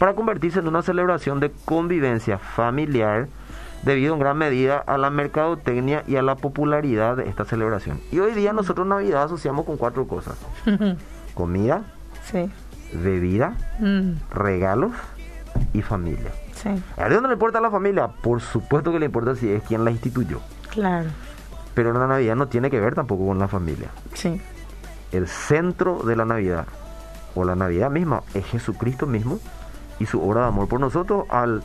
para 0.00 0.14
convertirse 0.14 0.60
en 0.60 0.66
una 0.66 0.80
celebración 0.80 1.40
de 1.40 1.52
convivencia 1.66 2.38
familiar 2.38 3.28
debido 3.82 4.14
en 4.14 4.20
gran 4.20 4.38
medida 4.38 4.78
a 4.78 4.96
la 4.96 5.10
mercadotecnia 5.10 6.04
y 6.06 6.16
a 6.16 6.22
la 6.22 6.36
popularidad 6.36 7.18
de 7.18 7.28
esta 7.28 7.44
celebración. 7.44 8.00
Y 8.10 8.18
hoy 8.18 8.32
día 8.32 8.54
nosotros 8.54 8.86
Navidad 8.86 9.24
asociamos 9.24 9.66
con 9.66 9.76
cuatro 9.76 10.08
cosas. 10.08 10.38
Comida, 11.34 11.82
bebida, 12.94 13.52
mm. 13.78 14.12
regalos 14.32 14.92
y 15.74 15.82
familia. 15.82 16.32
¿A 16.96 17.08
Dios 17.10 17.20
no 17.20 17.28
le 17.28 17.34
importa 17.34 17.58
a 17.58 17.60
la 17.60 17.70
familia? 17.70 18.08
Por 18.08 18.40
supuesto 18.40 18.92
que 18.92 19.00
le 19.00 19.06
importa 19.06 19.34
si 19.34 19.50
es 19.50 19.62
quien 19.64 19.84
la 19.84 19.90
instituyó. 19.90 20.40
Claro. 20.70 21.10
Pero 21.74 21.92
la 21.92 22.06
Navidad 22.06 22.36
no 22.36 22.48
tiene 22.48 22.70
que 22.70 22.80
ver 22.80 22.94
tampoco 22.94 23.26
con 23.26 23.38
la 23.38 23.48
familia. 23.48 23.90
Sí. 24.14 24.40
El 25.12 25.28
centro 25.28 26.02
de 26.04 26.16
la 26.16 26.24
Navidad, 26.24 26.64
o 27.34 27.44
la 27.44 27.54
Navidad 27.54 27.90
misma, 27.90 28.22
es 28.32 28.46
Jesucristo 28.46 29.06
mismo 29.06 29.40
y 30.00 30.06
su 30.06 30.20
obra 30.20 30.40
de 30.40 30.46
amor 30.48 30.66
por 30.66 30.80
nosotros 30.80 31.26
al 31.28 31.62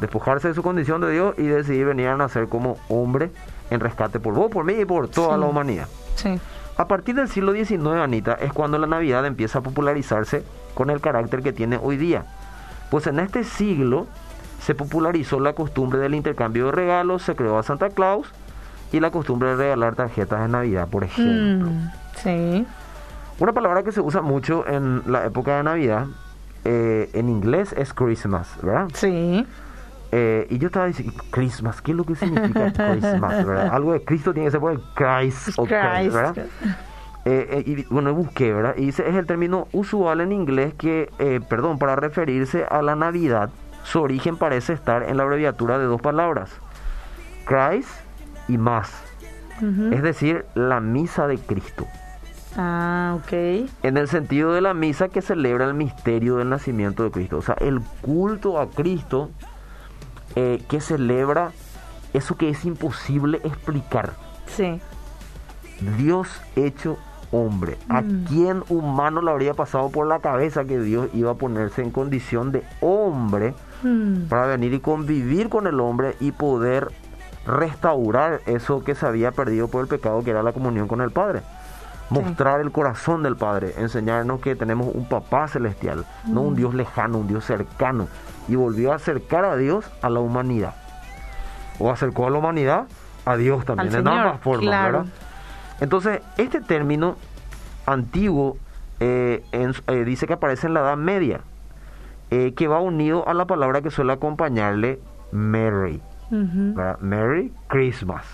despojarse 0.00 0.48
de 0.48 0.54
su 0.54 0.62
condición 0.62 1.00
de 1.00 1.12
Dios 1.12 1.34
y 1.38 1.42
decidir 1.42 1.86
venir 1.86 2.08
a 2.08 2.16
nacer 2.16 2.48
como 2.48 2.76
hombre 2.88 3.30
en 3.70 3.80
rescate 3.80 4.18
por 4.18 4.34
vos, 4.34 4.50
por 4.50 4.64
mí 4.64 4.74
y 4.74 4.84
por 4.84 5.08
toda 5.08 5.36
la 5.36 5.46
humanidad. 5.46 5.86
Sí. 6.16 6.40
A 6.76 6.86
partir 6.88 7.14
del 7.14 7.28
siglo 7.28 7.52
XIX, 7.52 8.00
Anita, 8.02 8.34
es 8.34 8.52
cuando 8.52 8.78
la 8.78 8.86
Navidad 8.86 9.26
empieza 9.26 9.58
a 9.58 9.62
popularizarse 9.62 10.44
con 10.74 10.90
el 10.90 11.00
carácter 11.00 11.42
que 11.42 11.52
tiene 11.52 11.78
hoy 11.82 11.96
día. 11.96 12.24
Pues 12.90 13.06
en 13.06 13.18
este 13.18 13.44
siglo 13.44 14.06
se 14.60 14.74
popularizó 14.74 15.40
la 15.40 15.52
costumbre 15.52 15.98
del 15.98 16.14
intercambio 16.14 16.66
de 16.66 16.72
regalos, 16.72 17.22
se 17.22 17.34
creó 17.34 17.58
a 17.58 17.62
Santa 17.62 17.90
Claus 17.90 18.28
y 18.92 19.00
la 19.00 19.10
costumbre 19.10 19.50
de 19.50 19.56
regalar 19.56 19.94
tarjetas 19.94 20.40
de 20.40 20.48
Navidad, 20.48 20.88
por 20.88 21.04
ejemplo. 21.04 21.68
Mm, 21.68 21.90
sí. 22.16 22.66
Una 23.40 23.52
palabra 23.52 23.82
que 23.82 23.92
se 23.92 24.00
usa 24.00 24.22
mucho 24.22 24.66
en 24.66 25.02
la 25.06 25.26
época 25.26 25.56
de 25.56 25.62
Navidad 25.64 26.06
eh, 26.64 27.10
en 27.12 27.28
inglés 27.28 27.74
es 27.76 27.92
Christmas, 27.92 28.48
¿verdad? 28.62 28.88
Sí. 28.94 29.46
Eh, 30.10 30.46
y 30.50 30.58
yo 30.58 30.68
estaba 30.68 30.86
diciendo, 30.86 31.12
Christmas, 31.30 31.82
¿qué 31.82 31.92
es 31.92 31.96
lo 31.96 32.04
que 32.04 32.14
significa 32.14 32.72
Christmas? 32.92 33.46
¿verdad? 33.46 33.68
Algo 33.72 33.92
de 33.92 34.02
Cristo 34.04 34.32
tiene 34.32 34.46
que 34.46 34.52
ser 34.52 34.60
por 34.60 34.72
el 34.72 34.80
Christ, 34.94 35.56
Christ. 35.56 36.14
¿verdad? 36.14 36.46
eh, 37.24 37.62
y, 37.66 37.84
bueno, 37.84 38.14
busqué, 38.14 38.52
¿verdad? 38.52 38.74
Y 38.76 38.86
dice, 38.86 39.08
es 39.08 39.14
el 39.14 39.26
término 39.26 39.68
usual 39.72 40.20
en 40.20 40.32
inglés 40.32 40.74
que, 40.74 41.10
perdón, 41.48 41.78
para 41.78 41.96
referirse 41.96 42.64
a 42.64 42.80
la 42.82 42.96
Navidad, 42.96 43.50
su 43.84 44.00
origen 44.00 44.36
parece 44.36 44.72
estar 44.72 45.02
en 45.02 45.16
la 45.16 45.24
abreviatura 45.24 45.78
de 45.78 45.84
dos 45.84 46.00
palabras, 46.00 46.50
Christ 47.44 47.90
y 48.48 48.58
más, 48.58 48.92
es 49.90 50.02
decir, 50.02 50.46
la 50.54 50.80
misa 50.80 51.26
de 51.26 51.38
Cristo. 51.38 51.86
Ah, 52.60 53.16
ok. 53.18 53.32
En 53.84 53.96
el 53.96 54.08
sentido 54.08 54.52
de 54.52 54.60
la 54.60 54.74
misa 54.74 55.08
que 55.08 55.22
celebra 55.22 55.64
el 55.64 55.74
misterio 55.74 56.36
del 56.36 56.48
nacimiento 56.50 57.04
de 57.04 57.12
Cristo. 57.12 57.38
O 57.38 57.42
sea, 57.42 57.54
el 57.60 57.80
culto 58.02 58.58
a 58.60 58.68
Cristo 58.68 59.30
eh, 60.34 60.60
que 60.68 60.80
celebra 60.80 61.52
eso 62.12 62.36
que 62.36 62.48
es 62.50 62.64
imposible 62.64 63.40
explicar. 63.44 64.12
Sí. 64.46 64.80
Dios 65.96 66.28
hecho 66.56 66.98
hombre. 67.30 67.76
¿A 67.88 68.00
Mm. 68.02 68.24
quién 68.26 68.64
humano 68.70 69.22
le 69.22 69.30
habría 69.30 69.54
pasado 69.54 69.90
por 69.90 70.06
la 70.08 70.18
cabeza 70.18 70.64
que 70.64 70.80
Dios 70.80 71.08
iba 71.14 71.30
a 71.30 71.34
ponerse 71.34 71.82
en 71.82 71.90
condición 71.92 72.50
de 72.52 72.64
hombre 72.80 73.54
Mm. 73.84 74.22
para 74.28 74.46
venir 74.46 74.74
y 74.74 74.80
convivir 74.80 75.48
con 75.48 75.66
el 75.68 75.78
hombre 75.78 76.16
y 76.20 76.32
poder 76.32 76.88
restaurar 77.46 78.40
eso 78.46 78.82
que 78.82 78.94
se 78.96 79.06
había 79.06 79.30
perdido 79.30 79.68
por 79.68 79.82
el 79.82 79.88
pecado, 79.88 80.24
que 80.24 80.30
era 80.30 80.42
la 80.42 80.52
comunión 80.52 80.88
con 80.88 81.00
el 81.00 81.10
Padre? 81.10 81.42
Mostrar 82.10 82.60
el 82.60 82.70
corazón 82.72 83.22
del 83.22 83.36
Padre, 83.36 83.74
enseñarnos 83.78 84.40
que 84.40 84.56
tenemos 84.56 84.88
un 84.94 85.06
papá 85.08 85.46
celestial, 85.48 86.06
no 86.26 86.42
Mm. 86.42 86.46
un 86.46 86.56
Dios 86.56 86.74
lejano, 86.74 87.18
un 87.18 87.28
Dios 87.28 87.44
cercano. 87.44 88.08
Y 88.48 88.54
volvió 88.56 88.92
a 88.92 88.96
acercar 88.96 89.44
a 89.44 89.56
Dios 89.56 89.84
a 90.00 90.08
la 90.08 90.20
humanidad. 90.20 90.74
O 91.78 91.90
acercó 91.90 92.26
a 92.26 92.30
la 92.30 92.38
humanidad 92.38 92.86
a 93.26 93.36
Dios 93.36 93.64
también, 93.66 93.94
en 93.94 94.08
ambas 94.08 94.40
formas, 94.40 94.62
claro. 94.66 94.98
¿verdad? 95.00 95.12
Entonces, 95.80 96.20
este 96.38 96.60
término 96.60 97.16
antiguo 97.86 98.56
eh, 99.00 99.44
en- 99.52 99.74
eh, 99.86 100.02
dice 100.04 100.26
que 100.26 100.32
aparece 100.32 100.66
en 100.66 100.74
la 100.74 100.80
Edad 100.80 100.96
Media, 100.96 101.40
eh, 102.30 102.52
que 102.54 102.66
va 102.66 102.80
unido 102.80 103.28
a 103.28 103.34
la 103.34 103.44
palabra 103.46 103.80
que 103.80 103.90
suele 103.92 104.12
acompañarle 104.12 104.98
Mary. 105.30 106.00
Ujú. 106.32 106.74
¿verdad? 106.74 106.98
Merry 107.00 107.52
Christmas. 107.68 108.24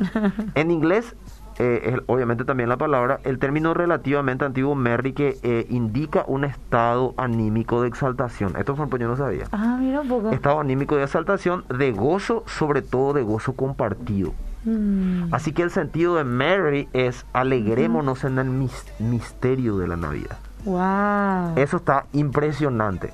en 0.56 0.70
inglés, 0.72 1.14
eh, 1.58 2.00
obviamente 2.06 2.44
también 2.44 2.68
la 2.68 2.76
palabra, 2.76 3.20
el 3.24 3.38
término 3.38 3.74
relativamente 3.74 4.44
antiguo 4.44 4.74
Merry 4.74 5.12
que 5.12 5.38
eh, 5.42 5.66
indica 5.70 6.24
un 6.26 6.44
estado 6.44 7.14
anímico 7.16 7.82
de 7.82 7.88
exaltación. 7.88 8.54
Esto 8.56 8.74
ejemplo 8.74 8.98
yo 8.98 9.08
no 9.08 9.16
sabía. 9.16 9.44
Ah, 9.52 9.76
mira 9.80 10.00
un 10.00 10.08
poco. 10.08 10.30
Estado 10.30 10.60
anímico 10.60 10.96
de 10.96 11.04
exaltación, 11.04 11.64
de 11.68 11.92
gozo, 11.92 12.44
sobre 12.46 12.82
todo 12.82 13.12
de 13.12 13.22
gozo 13.22 13.54
compartido. 13.54 14.32
Mm. 14.64 15.32
Así 15.32 15.52
que 15.52 15.62
el 15.62 15.70
sentido 15.70 16.16
de 16.16 16.24
Mary 16.24 16.88
es 16.92 17.24
alegrémonos 17.32 18.24
en 18.24 18.38
el 18.38 18.50
mis- 18.50 18.92
misterio 18.98 19.78
de 19.78 19.88
la 19.88 19.96
Navidad. 19.96 20.38
Wow. 20.64 21.56
Eso 21.56 21.76
está 21.78 22.06
impresionante. 22.12 23.12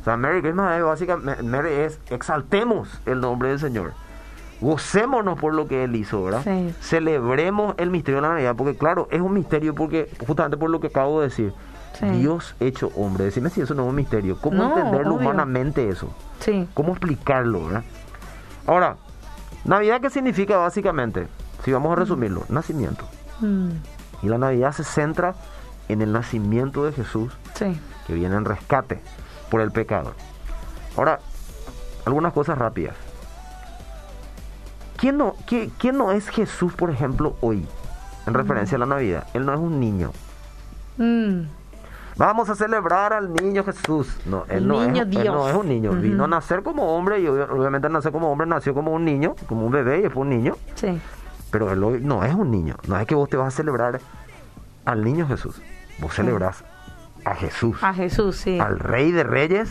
O 0.00 0.04
sea, 0.04 0.16
Merry 0.16 0.40
Christmas 0.40 0.78
es 0.78 0.84
básicamente, 0.84 1.42
Mary 1.42 1.70
es 1.72 2.00
exaltemos 2.10 3.00
el 3.06 3.20
nombre 3.20 3.48
del 3.48 3.58
Señor. 3.58 3.92
Gocémonos 4.60 5.38
por 5.38 5.52
lo 5.54 5.66
que 5.68 5.84
Él 5.84 5.94
hizo, 5.96 6.22
¿verdad? 6.24 6.42
Sí. 6.44 6.74
Celebremos 6.80 7.74
el 7.78 7.90
misterio 7.90 8.16
de 8.16 8.22
la 8.22 8.34
Navidad, 8.34 8.54
porque 8.56 8.76
claro, 8.76 9.06
es 9.10 9.20
un 9.20 9.34
misterio 9.34 9.74
porque, 9.74 10.10
justamente 10.26 10.56
por 10.56 10.70
lo 10.70 10.80
que 10.80 10.86
acabo 10.88 11.20
de 11.20 11.28
decir, 11.28 11.52
Sí. 11.98 12.06
Dios 12.10 12.54
hecho 12.60 12.90
hombre. 12.94 13.24
Decime 13.24 13.48
si 13.48 13.62
eso 13.62 13.72
no 13.72 13.84
es 13.84 13.88
un 13.88 13.94
misterio. 13.94 14.36
¿Cómo 14.38 14.58
No, 14.58 14.76
entenderlo 14.76 15.14
obvio. 15.14 15.28
humanamente 15.30 15.88
eso? 15.88 16.14
Sí. 16.40 16.68
¿Cómo 16.74 16.90
explicarlo, 16.92 17.64
verdad? 17.64 17.84
Ahora, 18.66 18.96
Navidad, 19.64 20.02
¿qué 20.02 20.10
significa 20.10 20.58
básicamente? 20.58 21.26
Si 21.64 21.72
vamos 21.72 21.92
a 21.92 21.96
resumirlo, 21.96 22.44
nacimiento. 22.50 23.06
Mm. 23.40 23.70
Y 24.22 24.28
la 24.28 24.36
Navidad 24.36 24.72
se 24.72 24.84
centra 24.84 25.36
en 25.88 26.02
el 26.02 26.12
nacimiento 26.12 26.84
de 26.84 26.92
Jesús 26.92 27.32
Sí. 27.54 27.80
que 28.06 28.12
viene 28.12 28.36
en 28.36 28.44
rescate 28.44 29.00
por 29.50 29.62
el 29.62 29.70
pecado. 29.72 30.12
Ahora, 30.98 31.20
algunas 32.04 32.34
cosas 32.34 32.58
rápidas. 32.58 32.94
¿Quién 34.96 35.18
no, 35.18 35.34
qué- 35.46 35.70
quién 35.78 35.96
no 35.98 36.12
es 36.12 36.28
Jesús, 36.28 36.72
por 36.74 36.90
ejemplo, 36.90 37.36
hoy? 37.40 37.66
En 38.26 38.34
referencia 38.34 38.76
a 38.76 38.78
la 38.80 38.86
Navidad. 38.86 39.26
Él 39.34 39.46
no 39.46 39.52
es 39.52 39.58
un 39.60 39.78
niño. 39.78 40.10
Mm. 40.98 41.42
Vamos 42.16 42.48
a 42.48 42.54
celebrar 42.54 43.12
al 43.12 43.32
niño 43.34 43.62
Jesús. 43.62 44.16
No, 44.24 44.44
él, 44.48 44.66
no, 44.66 44.80
niño 44.86 45.02
es, 45.02 45.08
él 45.08 45.14
no 45.14 45.20
Dios. 45.20 45.50
es 45.50 45.54
un 45.56 45.68
niño. 45.68 45.92
Vino 45.92 46.24
a 46.24 46.28
nacer 46.28 46.62
como 46.62 46.96
hombre 46.96 47.20
y 47.20 47.26
obvia- 47.26 47.48
obviamente 47.50 47.88
nacer 47.90 48.10
como 48.10 48.32
hombre 48.32 48.46
nació 48.46 48.72
como 48.72 48.92
un 48.92 49.04
niño, 49.04 49.34
como 49.46 49.66
un 49.66 49.70
bebé 49.72 49.98
y 49.98 50.02
después 50.02 50.22
un 50.22 50.30
niño. 50.30 50.56
Sí. 50.76 50.98
Pero 51.50 51.70
él 51.70 51.84
hoy 51.84 52.00
no 52.02 52.24
es 52.24 52.34
un 52.34 52.50
niño. 52.50 52.76
No 52.88 52.98
es 52.98 53.06
que 53.06 53.14
vos 53.14 53.28
te 53.28 53.36
vas 53.36 53.48
a 53.52 53.56
celebrar 53.56 54.00
al 54.86 55.04
niño 55.04 55.26
Jesús. 55.28 55.60
Vos 55.98 56.14
celebrás 56.14 56.64
a 57.24 57.34
Jesús. 57.34 57.76
A 57.82 57.92
Jesús, 57.92 58.36
sí. 58.36 58.58
al 58.58 58.78
rey 58.78 59.12
de 59.12 59.22
reyes 59.22 59.68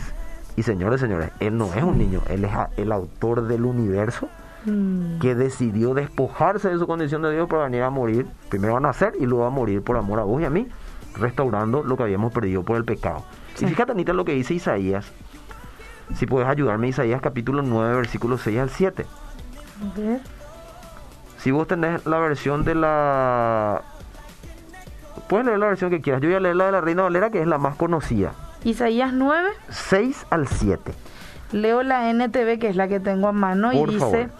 y 0.54 0.62
señores 0.62 1.00
señores. 1.00 1.30
Él 1.40 1.58
no 1.58 1.74
es 1.74 1.82
un 1.82 1.98
niño, 1.98 2.22
él 2.28 2.44
es 2.44 2.52
el 2.76 2.92
autor 2.92 3.48
del 3.48 3.64
universo 3.64 4.28
Mm. 4.66 5.20
que 5.20 5.36
decidió 5.36 5.94
despojarse 5.94 6.68
de 6.68 6.78
su 6.78 6.88
condición 6.88 7.22
de 7.22 7.32
Dios 7.32 7.48
para 7.48 7.64
venir 7.64 7.82
a 7.82 7.90
morir. 7.90 8.26
Primero 8.48 8.76
a 8.76 8.80
nacer 8.80 9.14
y 9.18 9.26
luego 9.26 9.44
a 9.46 9.50
morir 9.50 9.82
por 9.82 9.96
amor 9.96 10.18
a 10.18 10.24
vos 10.24 10.42
y 10.42 10.44
a 10.44 10.50
mí, 10.50 10.66
restaurando 11.16 11.84
lo 11.84 11.96
que 11.96 12.02
habíamos 12.02 12.32
perdido 12.32 12.64
por 12.64 12.76
el 12.76 12.84
pecado. 12.84 13.24
Sí. 13.54 13.64
Y 13.64 13.68
fíjate, 13.68 13.92
Anita, 13.92 14.12
lo 14.12 14.24
que 14.24 14.32
dice 14.32 14.54
Isaías. 14.54 15.12
Si 16.14 16.26
puedes 16.26 16.48
ayudarme, 16.48 16.88
Isaías 16.88 17.20
capítulo 17.20 17.62
9, 17.62 17.94
versículos 17.96 18.40
6 18.42 18.58
al 18.58 18.70
7. 18.70 19.06
A 19.06 20.00
ver. 20.00 20.20
Si 21.38 21.50
vos 21.50 21.66
tenés 21.68 22.04
la 22.06 22.18
versión 22.18 22.64
de 22.64 22.74
la... 22.74 23.82
Puedes 25.28 25.46
leer 25.46 25.58
la 25.58 25.66
versión 25.66 25.90
que 25.90 26.00
quieras. 26.00 26.20
Yo 26.22 26.28
voy 26.28 26.36
a 26.36 26.40
leer 26.40 26.56
la 26.56 26.66
de 26.66 26.72
la 26.72 26.80
Reina 26.80 27.02
Valera, 27.02 27.30
que 27.30 27.40
es 27.40 27.46
la 27.46 27.58
más 27.58 27.76
conocida. 27.76 28.32
Isaías 28.64 29.12
9. 29.12 29.48
6 29.68 30.26
al 30.30 30.48
7. 30.48 30.92
Leo 31.52 31.82
la 31.82 32.10
NTV, 32.10 32.58
que 32.58 32.68
es 32.68 32.76
la 32.76 32.88
que 32.88 33.00
tengo 33.00 33.28
a 33.28 33.32
mano, 33.32 33.70
Por 33.72 33.90
y 33.90 33.94
dice, 33.94 34.00
favor. 34.00 34.30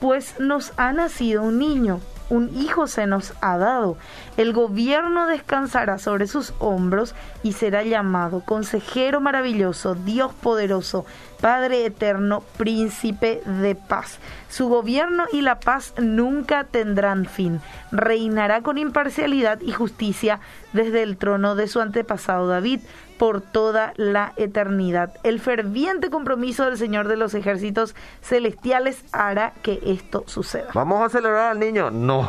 pues 0.00 0.40
nos 0.40 0.72
ha 0.76 0.92
nacido 0.92 1.42
un 1.42 1.58
niño, 1.58 2.00
un 2.30 2.50
hijo 2.56 2.86
se 2.86 3.06
nos 3.06 3.34
ha 3.42 3.58
dado. 3.58 3.96
El 4.36 4.52
gobierno 4.54 5.26
descansará 5.26 5.98
sobre 5.98 6.26
sus 6.26 6.54
hombros 6.58 7.14
y 7.42 7.52
será 7.52 7.82
llamado 7.82 8.40
Consejero 8.40 9.20
maravilloso, 9.20 9.94
Dios 9.94 10.32
poderoso, 10.32 11.04
Padre 11.40 11.84
eterno, 11.84 12.42
Príncipe 12.56 13.42
de 13.44 13.74
paz. 13.74 14.18
Su 14.48 14.68
gobierno 14.68 15.24
y 15.32 15.42
la 15.42 15.60
paz 15.60 15.92
nunca 15.98 16.64
tendrán 16.64 17.26
fin. 17.26 17.60
Reinará 17.92 18.62
con 18.62 18.78
imparcialidad 18.78 19.60
y 19.60 19.72
justicia 19.72 20.40
desde 20.72 21.02
el 21.02 21.18
trono 21.18 21.54
de 21.54 21.68
su 21.68 21.80
antepasado 21.80 22.48
David 22.48 22.80
por 23.18 23.40
toda 23.40 23.92
la 23.96 24.32
eternidad. 24.36 25.14
El 25.22 25.40
ferviente 25.40 26.10
compromiso 26.10 26.64
del 26.64 26.76
Señor 26.76 27.08
de 27.08 27.16
los 27.16 27.34
ejércitos 27.34 27.94
celestiales 28.22 29.04
hará 29.12 29.52
que 29.62 29.80
esto 29.84 30.24
suceda. 30.26 30.68
¿Vamos 30.74 31.00
a 31.02 31.08
celebrar 31.08 31.52
al 31.52 31.58
niño? 31.60 31.90
No. 31.90 32.26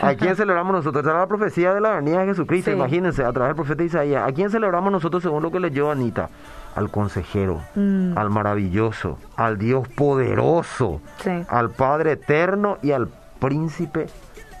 ¿A 0.00 0.14
quién 0.14 0.36
celebramos 0.36 0.72
nosotros? 0.72 1.02
Esta 1.02 1.12
es 1.12 1.18
la 1.18 1.26
profecía 1.26 1.74
de 1.74 1.80
la 1.80 1.96
venida 1.96 2.20
de 2.20 2.26
Jesucristo, 2.26 2.70
Sí. 2.70 2.76
imagínense, 2.76 3.24
a 3.24 3.32
través 3.32 3.50
del 3.50 3.56
profeta 3.56 3.82
Isaías. 3.82 4.26
¿A 4.26 4.32
quién 4.32 4.50
celebramos 4.50 4.90
nosotros 4.92 5.22
según 5.22 5.42
lo 5.42 5.50
que 5.50 5.60
leyó 5.60 5.90
Anita? 5.90 6.30
Al 6.74 6.90
consejero, 6.90 7.62
Mm. 7.74 8.16
al 8.16 8.30
maravilloso, 8.30 9.18
al 9.36 9.58
Dios 9.58 9.88
poderoso, 9.88 11.00
Sí. 11.18 11.30
al 11.48 11.70
Padre 11.70 12.12
eterno 12.12 12.78
y 12.82 12.92
al 12.92 13.08
príncipe 13.38 14.06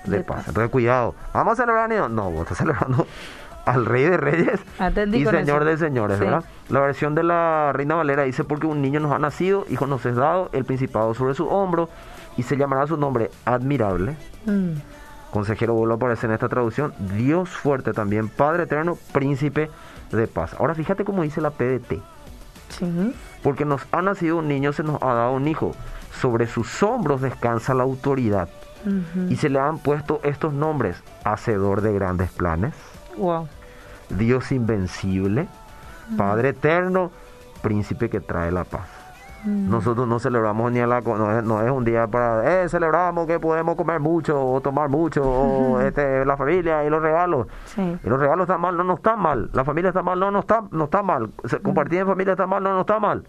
de 0.04 0.18
De 0.18 0.24
paz. 0.24 0.36
paz. 0.38 0.48
Entonces, 0.48 0.70
cuidado, 0.70 1.14
¿vamos 1.32 1.54
a 1.54 1.56
celebrar 1.62 1.84
al 1.84 1.90
niño? 1.90 2.08
No, 2.08 2.30
vos 2.30 2.42
estás 2.42 2.58
celebrando 2.58 3.06
al 3.66 3.84
Rey 3.84 4.04
de 4.04 4.16
Reyes 4.16 4.60
y 5.12 5.24
Señor 5.24 5.62
eso. 5.62 5.64
de 5.64 5.76
Señores, 5.76 6.18
Sí. 6.18 6.24
¿verdad? 6.24 6.44
La 6.70 6.80
versión 6.80 7.14
de 7.14 7.22
la 7.24 7.72
Reina 7.74 7.94
Valera 7.96 8.22
dice, 8.22 8.42
porque 8.44 8.66
un 8.66 8.80
niño 8.80 9.00
nos 9.00 9.12
ha 9.12 9.18
nacido, 9.18 9.66
hijo 9.68 9.86
nos 9.86 10.06
es 10.06 10.16
dado, 10.16 10.48
el 10.52 10.64
principado 10.64 11.12
sobre 11.14 11.34
su 11.34 11.46
hombro, 11.48 11.88
y 12.38 12.42
se 12.44 12.56
llamará 12.56 12.86
su 12.86 12.96
nombre 12.96 13.30
admirable. 13.44 14.16
Mm. 14.46 14.70
Consejero 15.32 15.74
vuelve 15.74 15.94
a 15.94 15.96
aparecer 15.96 16.30
en 16.30 16.34
esta 16.34 16.48
traducción, 16.48 16.94
Dios 17.14 17.50
fuerte 17.50 17.92
también, 17.92 18.28
Padre 18.28 18.62
eterno, 18.62 18.96
príncipe 19.12 19.68
de 20.12 20.26
paz. 20.28 20.54
Ahora 20.58 20.74
fíjate 20.74 21.04
cómo 21.04 21.22
dice 21.22 21.40
la 21.40 21.50
PDT, 21.50 22.00
Sí. 22.68 23.14
porque 23.42 23.64
nos 23.64 23.82
ha 23.92 24.00
nacido 24.02 24.38
un 24.38 24.48
niño, 24.48 24.72
se 24.72 24.82
nos 24.82 25.02
ha 25.02 25.12
dado 25.12 25.32
un 25.32 25.46
hijo, 25.48 25.72
sobre 26.20 26.46
sus 26.46 26.82
hombros 26.82 27.20
descansa 27.20 27.74
la 27.74 27.82
autoridad, 27.82 28.48
y 29.28 29.34
se 29.36 29.48
le 29.48 29.58
han 29.58 29.78
puesto 29.78 30.20
estos 30.22 30.52
nombres, 30.52 31.02
Hacedor 31.24 31.80
de 31.80 31.92
grandes 31.92 32.30
planes, 32.30 32.74
Wow. 33.16 33.48
Dios 34.10 34.52
invencible, 34.52 35.48
Padre 36.16 36.50
eterno, 36.50 37.10
príncipe 37.62 38.08
que 38.08 38.20
trae 38.20 38.52
la 38.52 38.64
paz. 38.64 38.88
Mm. 39.44 39.70
Nosotros 39.70 40.08
no 40.08 40.18
celebramos 40.18 40.72
ni 40.72 40.80
a 40.80 40.86
la 40.86 41.00
no 41.00 41.38
es, 41.38 41.44
no 41.44 41.62
es 41.62 41.70
un 41.70 41.84
día 41.84 42.06
para 42.06 42.64
eh, 42.64 42.68
celebramos 42.68 43.26
que 43.26 43.38
podemos 43.38 43.76
comer 43.76 44.00
mucho 44.00 44.44
o 44.44 44.60
tomar 44.60 44.88
mucho 44.88 45.22
o 45.22 45.80
este 45.80 46.24
la 46.24 46.36
familia 46.36 46.84
y 46.84 46.90
los 46.90 47.00
regalos. 47.00 47.46
Sí. 47.66 47.98
Y 48.02 48.08
los 48.08 48.18
regalos 48.18 48.44
están 48.44 48.60
mal, 48.60 48.76
no 48.76 48.84
no 48.84 48.94
están 48.94 49.20
mal. 49.20 49.50
La 49.52 49.64
familia 49.64 49.88
está 49.88 50.02
mal, 50.02 50.18
no 50.18 50.30
no 50.30 50.40
está 50.40 50.64
no 50.70 50.84
está 50.84 51.02
mal. 51.02 51.30
Compartir 51.62 52.00
en 52.00 52.06
familia 52.06 52.32
está 52.32 52.46
mal, 52.46 52.62
no 52.62 52.72
no 52.72 52.80
está 52.80 52.98
mal. 52.98 53.24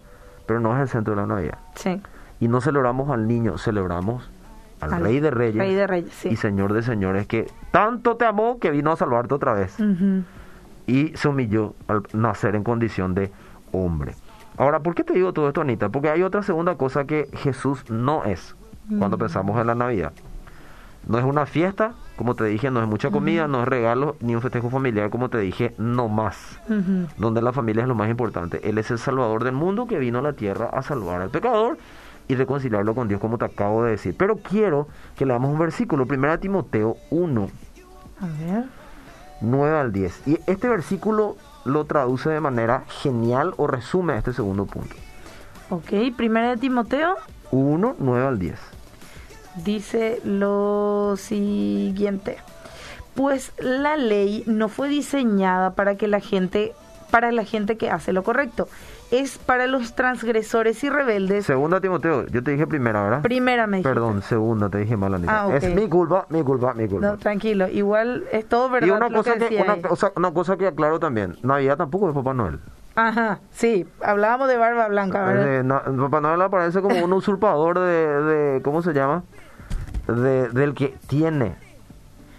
Pero 0.46 0.60
no 0.60 0.74
es 0.74 0.80
el 0.80 0.88
centro 0.88 1.14
de 1.14 1.20
la 1.20 1.26
Navidad. 1.26 1.58
Sí. 1.74 2.00
Y 2.40 2.48
no 2.48 2.60
celebramos 2.60 3.10
al 3.10 3.28
niño, 3.28 3.58
celebramos 3.58 4.28
al, 4.80 4.94
Al 4.94 5.02
Rey 5.02 5.20
de 5.20 5.30
Reyes, 5.30 5.56
Rey 5.56 5.74
de 5.74 5.86
Reyes, 5.86 6.12
sí. 6.14 6.28
y 6.30 6.36
Señor 6.36 6.72
de 6.72 6.82
Señores, 6.82 7.26
que 7.26 7.50
tanto 7.70 8.16
te 8.16 8.24
amó 8.24 8.58
que 8.58 8.70
vino 8.70 8.92
a 8.92 8.96
salvarte 8.96 9.34
otra 9.34 9.52
vez. 9.52 9.76
Y 10.88 11.12
se 11.16 11.28
humilló 11.28 11.74
al 11.86 12.02
nacer 12.12 12.56
en 12.56 12.64
condición 12.64 13.14
de 13.14 13.30
hombre. 13.70 14.14
Ahora, 14.56 14.80
¿por 14.80 14.96
qué 14.96 15.04
te 15.04 15.12
digo 15.12 15.32
todo 15.32 15.46
esto, 15.46 15.60
Anita? 15.60 15.88
Porque 15.88 16.08
hay 16.10 16.24
otra 16.24 16.42
segunda 16.42 16.74
cosa 16.74 17.04
que 17.04 17.28
Jesús 17.34 17.88
no 17.88 18.24
es 18.24 18.56
cuando 18.98 19.16
Mm. 19.16 19.20
pensamos 19.20 19.60
en 19.60 19.66
la 19.68 19.74
Navidad. 19.76 20.12
No 21.06 21.18
es 21.18 21.24
una 21.24 21.46
fiesta, 21.46 21.92
como 22.16 22.34
te 22.34 22.44
dije, 22.44 22.70
no 22.70 22.82
es 22.82 22.88
mucha 22.88 23.10
comida, 23.10 23.46
no 23.46 23.62
es 23.62 23.68
regalo, 23.68 24.16
ni 24.20 24.34
un 24.34 24.42
festejo 24.42 24.68
familiar, 24.68 25.08
como 25.10 25.28
te 25.28 25.38
dije, 25.38 25.74
no 25.78 26.08
más. 26.08 26.58
Donde 27.16 27.40
la 27.40 27.52
familia 27.52 27.82
es 27.82 27.88
lo 27.88 27.94
más 27.94 28.10
importante. 28.10 28.68
Él 28.68 28.78
es 28.78 28.90
el 28.90 28.98
Salvador 28.98 29.44
del 29.44 29.54
mundo 29.54 29.86
que 29.86 29.98
vino 29.98 30.18
a 30.18 30.22
la 30.22 30.32
tierra 30.32 30.68
a 30.72 30.82
salvar 30.82 31.22
al 31.22 31.30
pecador 31.30 31.78
y 32.26 32.34
reconciliarlo 32.34 32.94
con 32.94 33.08
Dios, 33.08 33.20
como 33.20 33.38
te 33.38 33.44
acabo 33.46 33.84
de 33.84 33.92
decir. 33.92 34.14
Pero 34.18 34.36
quiero 34.36 34.88
que 35.16 35.24
leamos 35.24 35.50
un 35.50 35.58
versículo, 35.58 36.04
1 36.04 36.38
Timoteo 36.40 36.96
1, 37.10 37.48
A 38.20 38.26
ver. 38.26 38.64
9 39.40 39.78
al 39.78 39.92
10. 39.92 40.26
Y 40.26 40.40
este 40.46 40.68
versículo 40.68 41.36
lo 41.64 41.84
traduce 41.84 42.30
de 42.30 42.40
manera 42.40 42.84
genial 43.02 43.54
o 43.56 43.66
resume 43.66 44.16
este 44.16 44.32
segundo 44.32 44.66
punto. 44.66 44.94
Ok, 45.70 45.92
primera 46.16 46.50
de 46.50 46.56
Timoteo 46.56 47.16
1, 47.50 47.96
9 47.98 48.26
al 48.26 48.38
10. 48.38 48.58
dice 49.64 50.20
lo 50.24 51.14
siguiente. 51.16 52.38
Pues 53.14 53.52
la 53.58 53.96
ley 53.96 54.44
no 54.46 54.68
fue 54.68 54.88
diseñada 54.88 55.74
para 55.74 55.96
que 55.96 56.08
la 56.08 56.20
gente 56.20 56.74
para 57.10 57.32
la 57.32 57.44
gente 57.44 57.76
que 57.76 57.90
hace 57.90 58.12
lo 58.12 58.22
correcto, 58.22 58.68
es 59.10 59.38
para 59.38 59.66
los 59.66 59.94
transgresores 59.94 60.82
y 60.84 60.90
rebeldes. 60.90 61.46
Segunda 61.46 61.80
Timoteo, 61.80 62.26
yo 62.26 62.42
te 62.42 62.50
dije 62.50 62.66
primera, 62.66 63.02
¿verdad? 63.02 63.22
Primera 63.22 63.66
me 63.66 63.78
dijiste. 63.78 63.88
Perdón, 63.94 64.22
segunda, 64.22 64.68
te 64.68 64.78
dije 64.78 64.96
mal, 64.96 65.14
Anita. 65.14 65.44
Ah. 65.46 65.56
Es 65.56 65.74
mi 65.74 65.88
culpa, 65.88 66.26
mi 66.28 66.42
culpa, 66.42 66.74
mi 66.74 66.86
culpa. 66.88 67.06
No, 67.06 67.16
tranquilo, 67.18 67.68
igual 67.68 68.24
es 68.32 68.46
todo 68.48 68.68
verdad 68.68 68.86
y 68.86 68.90
una 68.90 69.08
lo 69.08 69.16
cosa 69.16 69.36
que 69.36 69.62
una, 69.62 69.76
cosa, 69.80 70.12
una 70.16 70.30
cosa 70.32 70.56
que 70.56 70.66
aclaro 70.66 71.00
también, 71.00 71.36
Navidad 71.42 71.76
tampoco 71.78 72.08
es 72.10 72.14
Papá 72.14 72.34
Noel. 72.34 72.60
Ajá, 72.96 73.38
sí, 73.52 73.86
hablábamos 74.02 74.48
de 74.48 74.56
barba 74.56 74.88
blanca, 74.88 75.24
¿verdad? 75.24 75.60
Eh, 75.60 75.98
Papá 76.00 76.20
Noel 76.20 76.42
aparece 76.42 76.82
como 76.82 77.02
un 77.02 77.12
usurpador 77.12 77.78
de, 77.78 78.22
de- 78.22 78.62
¿cómo 78.62 78.82
se 78.82 78.92
llama? 78.92 79.22
De, 80.08 80.48
del 80.48 80.74
que 80.74 80.96
tiene 81.06 81.54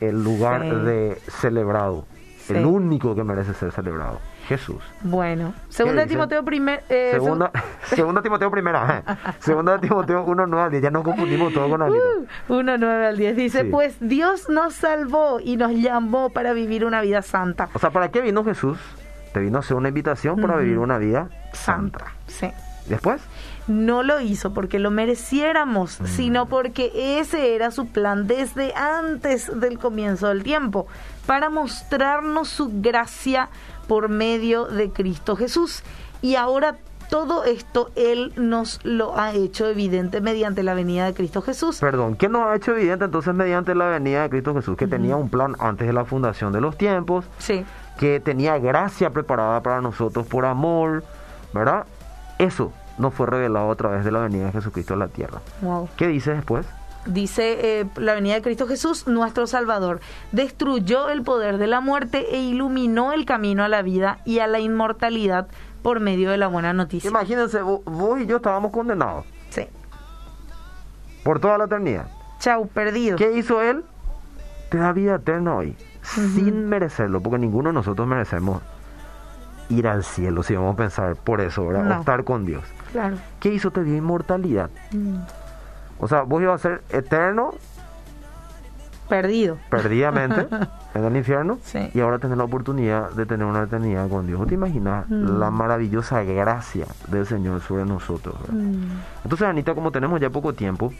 el 0.02 0.24
lugar 0.24 0.62
Sí. 0.64 0.70
de 0.70 1.16
celebrado, 1.30 2.06
Sí. 2.40 2.54
el 2.56 2.66
único 2.66 3.16
que 3.16 3.24
merece 3.24 3.54
ser 3.54 3.72
celebrado, 3.72 4.20
Jesús. 4.50 4.78
Bueno, 5.02 5.54
segunda 5.70 6.02
de? 6.02 6.08
Timoteo 6.08 6.44
primer, 6.44 6.84
eh, 6.90 7.12
Segunda, 7.14 7.52
segunda 7.84 8.22
Timoteo 8.24 8.50
primera, 8.50 9.04
eh. 9.08 9.16
segunda 9.40 9.80
Timoteo 9.80 10.24
1, 10.24 10.48
9 10.48 10.64
al 10.66 10.72
10, 10.72 10.84
ya 10.84 10.90
nos 10.92 11.04
confundimos 11.04 11.54
todo 11.54 11.70
con 11.70 11.82
Anita. 11.84 12.04
1, 12.50 12.78
9 12.80 13.06
al 13.08 13.16
10 13.18 13.36
dice, 13.36 13.62
Sí. 13.62 13.68
pues 13.70 13.96
Dios 14.00 14.50
nos 14.50 14.74
salvó 14.74 15.40
y 15.40 15.56
nos 15.56 15.72
llamó 15.74 16.32
para 16.32 16.54
vivir 16.54 16.84
una 16.84 17.00
vida 17.02 17.22
santa. 17.22 17.70
O 17.74 17.80
sea, 17.80 17.92
¿para 17.92 18.10
qué 18.10 18.22
vino 18.22 18.44
Jesús? 18.44 18.78
Te 19.34 19.40
vino 19.40 19.58
a 19.58 19.60
hacer 19.60 19.78
una 19.78 19.90
invitación 19.90 20.42
para 20.42 20.54
Ujú. 20.56 20.64
vivir 20.64 20.80
una 20.80 20.98
vida 20.98 21.30
Santa, 21.54 22.00
santa. 22.00 22.14
sí. 22.28 22.52
Después, 22.88 23.22
No 23.68 24.02
lo 24.02 24.20
hizo 24.20 24.52
porque 24.52 24.80
lo 24.80 24.90
mereciéramos, 24.90 26.02
Mm. 26.02 26.06
sino 26.08 26.46
porque 26.48 27.20
ese 27.20 27.54
era 27.54 27.70
su 27.70 27.86
plan 27.86 28.26
desde 28.26 28.74
antes 28.74 29.52
del 29.60 29.78
comienzo 29.78 30.30
del 30.30 30.42
tiempo, 30.42 30.88
para 31.28 31.52
mostrarnos 31.52 32.48
su 32.50 32.72
gracia 32.82 33.50
por 33.90 34.08
medio 34.08 34.66
de 34.68 34.90
Cristo 34.92 35.36
Jesús. 35.36 35.84
Y 36.22 36.36
ahora 36.36 36.78
todo 37.10 37.44
esto 37.44 37.90
Él 37.96 38.32
nos 38.38 38.80
lo 38.84 39.18
ha 39.20 39.34
hecho 39.34 39.68
evidente 39.68 40.22
mediante 40.22 40.62
la 40.64 40.76
venida 40.76 41.06
de 41.08 41.14
Cristo 41.16 41.42
Jesús. 41.42 41.80
perdón, 41.80 42.16
¿qué 42.16 42.30
nos 42.30 42.44
ha 42.44 42.56
hecho 42.56 42.72
evidente 42.72 43.06
entonces 43.06 43.34
mediante 43.34 43.74
la 43.74 43.88
venida 43.88 44.22
de 44.22 44.30
Cristo 44.30 44.54
Jesús? 44.54 44.78
Que 44.78 44.86
tenía 44.88 45.16
un 45.18 45.28
plan 45.30 45.56
antes 45.60 45.88
de 45.88 45.94
la 45.94 46.06
fundación 46.06 46.54
de 46.54 46.62
los 46.62 46.78
tiempos, 46.78 47.26
Sí, 47.40 47.66
que 47.98 48.20
tenía 48.20 48.60
gracia 48.60 49.10
preparada 49.10 49.62
para 49.62 49.82
nosotros 49.82 50.28
por 50.28 50.46
amor, 50.46 51.04
¿verdad? 51.52 51.86
Eso 52.38 52.72
nos 53.00 53.14
fue 53.14 53.26
revelado 53.26 53.72
a 53.72 53.76
través 53.76 54.06
de 54.06 54.12
la 54.12 54.20
venida 54.20 54.46
de 54.46 54.52
Jesucristo 54.52 54.94
a 54.94 54.98
la 54.98 55.08
tierra. 55.08 55.40
wow. 55.62 55.90
¿Qué 55.98 56.08
dice 56.08 56.32
después? 56.34 56.66
Dice 57.06 57.80
eh, 57.82 57.86
la 57.96 58.14
venida 58.14 58.36
de 58.36 58.42
Cristo 58.42 58.68
Jesús, 58.68 59.08
nuestro 59.08 59.48
Salvador, 59.48 60.02
destruyó 60.32 61.10
el 61.10 61.24
poder 61.24 61.58
de 61.58 61.68
la 61.68 61.80
muerte 61.82 62.36
e 62.36 62.42
iluminó 62.42 63.14
el 63.14 63.26
camino 63.26 63.64
a 63.64 63.68
la 63.70 63.82
vida 63.82 64.20
y 64.26 64.40
a 64.40 64.48
la 64.48 64.60
inmortalidad 64.60 65.48
por 65.82 66.02
medio 66.02 66.30
de 66.30 66.38
la 66.38 66.48
buena 66.48 66.74
noticia. 66.74 67.10
Imagínense, 67.10 67.62
vo- 67.64 67.82
vos 67.86 68.20
y 68.20 68.26
yo 68.26 68.36
estábamos 68.38 68.72
condenados 68.72 69.26
Sí. 69.50 69.64
por 71.24 71.40
toda 71.40 71.58
la 71.58 71.66
eternidad. 71.66 72.08
Chau, 72.40 72.68
perdido. 72.68 73.18
¿Qué 73.18 73.32
hizo 73.38 73.62
Él? 73.62 73.84
Te 74.70 74.78
da 74.78 74.92
vida 74.92 75.16
eterna 75.16 75.56
hoy, 75.56 75.76
sin 76.04 76.68
merecerlo, 76.70 77.22
porque 77.22 77.40
ninguno 77.40 77.70
de 77.70 77.74
nosotros 77.74 78.08
merecemos 78.08 78.62
ir 79.70 79.88
al 79.88 80.04
cielo, 80.04 80.44
si 80.44 80.56
vamos 80.56 80.74
a 80.74 80.78
pensar 80.78 81.16
por 81.16 81.42
eso, 81.42 81.66
¿verdad? 81.66 81.84
No. 81.86 81.96
O 81.98 82.00
estar 82.02 82.24
con 82.24 82.46
Dios. 82.46 82.64
Claro. 82.92 83.18
¿Qué 83.40 83.54
hizo? 83.54 83.72
Te 83.72 83.84
dio 83.84 83.96
inmortalidad. 83.96 84.70
Mm. 84.92 85.16
O 86.00 86.08
sea, 86.08 86.22
vos 86.24 86.42
ibas 86.42 86.56
a 86.66 86.70
ser 86.70 86.82
eterno, 86.90 87.52
Perdido. 89.08 89.58
perdidamente, 89.72 90.48
en 90.94 91.04
el 91.04 91.16
infierno, 91.18 91.58
Sí. 91.64 91.90
y 91.94 92.00
ahora 92.00 92.20
tenés 92.20 92.38
la 92.38 92.44
oportunidad 92.44 93.10
de 93.12 93.26
tener 93.26 93.46
una 93.48 93.64
eternidad 93.64 94.08
con 94.08 94.28
Dios. 94.28 94.40
¿No 94.40 94.46
te 94.46 94.54
imaginas 94.54 95.10
Mm. 95.10 95.40
la 95.40 95.50
maravillosa 95.50 96.22
gracia 96.24 96.86
del 97.08 97.26
Señor 97.26 97.62
sobre 97.62 97.86
nosotros? 97.86 98.36
Mm. 98.52 98.84
Entonces, 99.24 99.48
Anita, 99.48 99.74
como 99.74 99.92
tenemos 99.92 100.22
ya 100.22 100.30
poco 100.30 100.54
tiempo, 100.54 100.94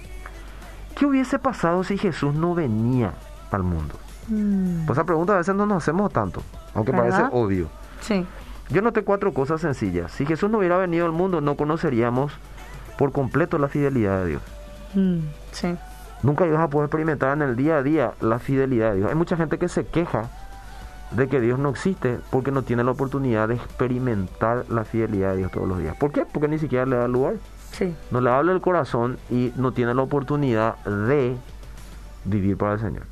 ¿qué 0.96 1.06
hubiese 1.06 1.38
pasado 1.38 1.84
si 1.84 1.98
Jesús 2.00 2.34
no 2.34 2.56
venía 2.56 3.14
al 3.52 3.62
mundo? 3.62 3.94
Mm. 4.28 4.86
Pues 4.88 4.98
esa 4.98 5.06
pregunta 5.06 5.34
a 5.34 5.38
veces 5.38 5.54
no 5.54 5.68
nos 5.68 5.84
hacemos 5.84 6.12
tanto, 6.12 6.42
aunque 6.74 6.92
¿Verdad? 6.92 7.10
parece 7.10 7.30
obvio. 7.32 7.68
Sí. 8.02 8.26
Yo 8.70 8.82
noté 8.82 9.04
cuatro 9.04 9.34
cosas 9.34 9.62
sencillas. 9.62 10.12
Si 10.12 10.26
Jesús 10.26 10.50
no 10.50 10.58
hubiera 10.58 10.78
venido 10.78 11.06
al 11.06 11.12
mundo, 11.12 11.42
no 11.42 11.56
conoceríamos 11.56 12.34
por 12.98 13.12
completo 13.12 13.58
la 13.60 13.68
fidelidad 13.68 14.20
de 14.24 14.26
Dios. 14.30 14.42
Mm. 14.94 15.20
Sí. 15.52 15.76
Nunca 16.24 16.46
ibas 16.46 16.60
a 16.60 16.70
poder 16.70 16.88
experimentar 16.88 17.36
en 17.38 17.44
el 17.44 17.56
día 17.56 17.78
a 17.78 17.84
día 17.84 18.12
la 18.22 18.40
fidelidad 18.40 18.92
de 18.92 18.98
Dios. 18.98 19.10
Hay 19.10 19.16
mucha 19.16 19.38
gente 19.38 19.58
que 19.58 19.70
se 19.70 19.86
queja 19.86 20.30
de 21.12 21.28
que 21.28 21.40
Dios 21.40 21.58
no 21.58 21.70
existe 21.70 22.20
porque 22.30 22.52
no 22.52 22.64
tiene 22.64 22.84
la 22.84 22.92
oportunidad 22.92 23.48
de 23.48 23.56
experimentar 23.56 24.66
la 24.70 24.84
fidelidad 24.84 25.32
de 25.32 25.38
Dios 25.38 25.52
todos 25.52 25.68
los 25.68 25.80
días. 25.80 25.96
¿Por 25.96 26.12
qué? 26.12 26.26
Porque 26.26 26.48
ni 26.48 26.60
siquiera 26.60 26.86
le 26.86 26.98
da 26.98 27.08
lugar. 27.08 27.36
Sí. 27.72 27.96
No 28.12 28.22
le 28.22 28.30
habla 28.30 28.52
el 28.52 28.62
corazón 28.62 29.18
y 29.30 29.54
no 29.56 29.72
tiene 29.72 29.94
la 29.94 30.02
oportunidad 30.02 30.78
de 30.86 31.38
vivir 32.26 32.58
para 32.58 32.74
el 32.74 32.80
Señor. 32.80 33.04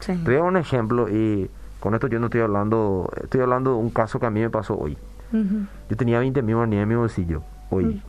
Sí. 0.00 0.12
Te 0.16 0.24
voy 0.24 0.34
a 0.34 0.38
dar 0.38 0.48
un 0.48 0.56
ejemplo 0.56 1.08
y 1.08 1.50
con 1.80 1.94
esto 1.94 2.08
yo 2.08 2.18
no 2.18 2.26
estoy 2.26 2.40
hablando, 2.40 3.10
estoy 3.22 3.42
hablando 3.42 3.70
de 3.72 3.76
un 3.76 3.90
caso 3.90 4.18
que 4.18 4.26
a 4.26 4.30
mí 4.30 4.40
me 4.40 4.50
pasó 4.50 4.76
hoy. 4.76 4.96
Yo 5.90 5.96
tenía 5.96 6.18
20 6.18 6.40
mil 6.42 6.54
guaraníes 6.54 6.82
en 6.82 6.88
mi 6.88 6.94
bolsillo 6.94 7.42
hoy. 7.70 7.84
Mm. 7.84 8.02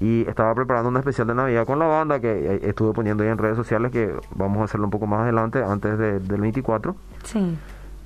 Y 0.00 0.22
estaba 0.28 0.54
preparando 0.54 0.88
una 0.88 1.00
especial 1.00 1.26
de 1.26 1.34
Navidad 1.34 1.66
con 1.66 1.78
la 1.78 1.86
banda 1.86 2.20
que 2.20 2.30
eh, 2.54 2.60
estuve 2.62 2.92
poniendo 2.94 3.22
ahí 3.22 3.28
en 3.28 3.36
redes 3.38 3.56
sociales 3.56 3.92
que 3.92 4.14
vamos 4.34 4.58
a 4.62 4.64
hacerlo 4.64 4.86
un 4.86 4.90
poco 4.90 5.06
más 5.06 5.20
adelante, 5.20 5.62
antes 5.62 5.98
de- 5.98 6.20
del 6.20 6.40
24. 6.40 6.96
Sí. 7.24 7.56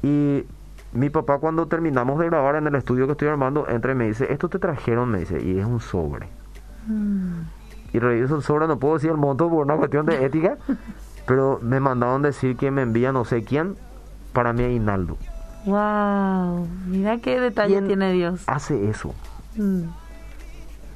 Y 0.03 0.45
mi 0.93 1.11
papá 1.11 1.39
cuando 1.39 1.67
terminamos 1.67 2.19
de 2.19 2.27
grabar 2.27 2.57
en 2.57 2.67
el 2.67 2.75
estudio 2.75 3.07
que 3.07 3.13
estoy 3.13 3.29
armando, 3.29 3.69
entra 3.69 3.93
y 3.93 3.95
me 3.95 4.07
dice, 4.09 4.33
esto 4.33 4.49
te 4.49 4.59
trajeron, 4.59 5.09
me 5.09 5.21
dice, 5.21 5.41
y 5.41 5.59
es 5.59 5.65
un 5.67 5.79
sobre. 5.81 6.29
Mm. 6.89 7.43
Y 7.93 7.99
reviso 8.01 8.35
el 8.37 8.43
sobre, 8.43 8.67
no 8.67 8.77
puedo 8.79 8.95
decir 8.95 9.11
el 9.11 9.17
monto 9.17 9.49
por 9.49 9.65
una 9.65 9.77
cuestión 9.77 10.05
de 10.05 10.25
ética, 10.25 10.57
pero 11.27 11.61
me 11.63 11.79
mandaron 11.79 12.23
decir 12.23 12.57
que 12.57 12.73
me 12.73 12.83
envía 12.83 13.13
no 13.13 13.25
sé 13.25 13.45
quién 13.45 13.77
para 14.33 14.53
mi 14.53 14.65
aguinaldo. 14.65 15.17
Wow. 15.65 16.67
Mira 16.89 17.19
qué 17.19 17.41
detalle 17.41 17.73
¿Quién 17.75 17.87
tiene 17.87 18.13
Dios. 18.13 18.43
Hace 18.49 18.91
eso. 18.91 19.15
Mm. 19.57 19.85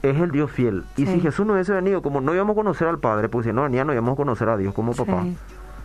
Es 0.02 0.16
el 0.20 0.30
Dios 0.30 0.50
fiel. 0.50 0.84
Y 0.96 1.06
Sí. 1.06 1.14
si 1.14 1.20
Jesús 1.20 1.46
no 1.46 1.54
hubiese 1.54 1.72
venido, 1.72 2.02
como 2.02 2.20
no 2.20 2.34
íbamos 2.34 2.54
a 2.54 2.56
conocer 2.56 2.88
al 2.88 2.98
Padre, 2.98 3.28
pues 3.28 3.46
si 3.46 3.52
no 3.52 3.62
venía, 3.62 3.84
no 3.84 3.92
íbamos 3.92 4.12
a 4.12 4.16
conocer 4.16 4.48
a 4.48 4.56
Dios 4.56 4.74
como 4.74 4.92
papá, 4.94 5.22
Sí. 5.22 5.36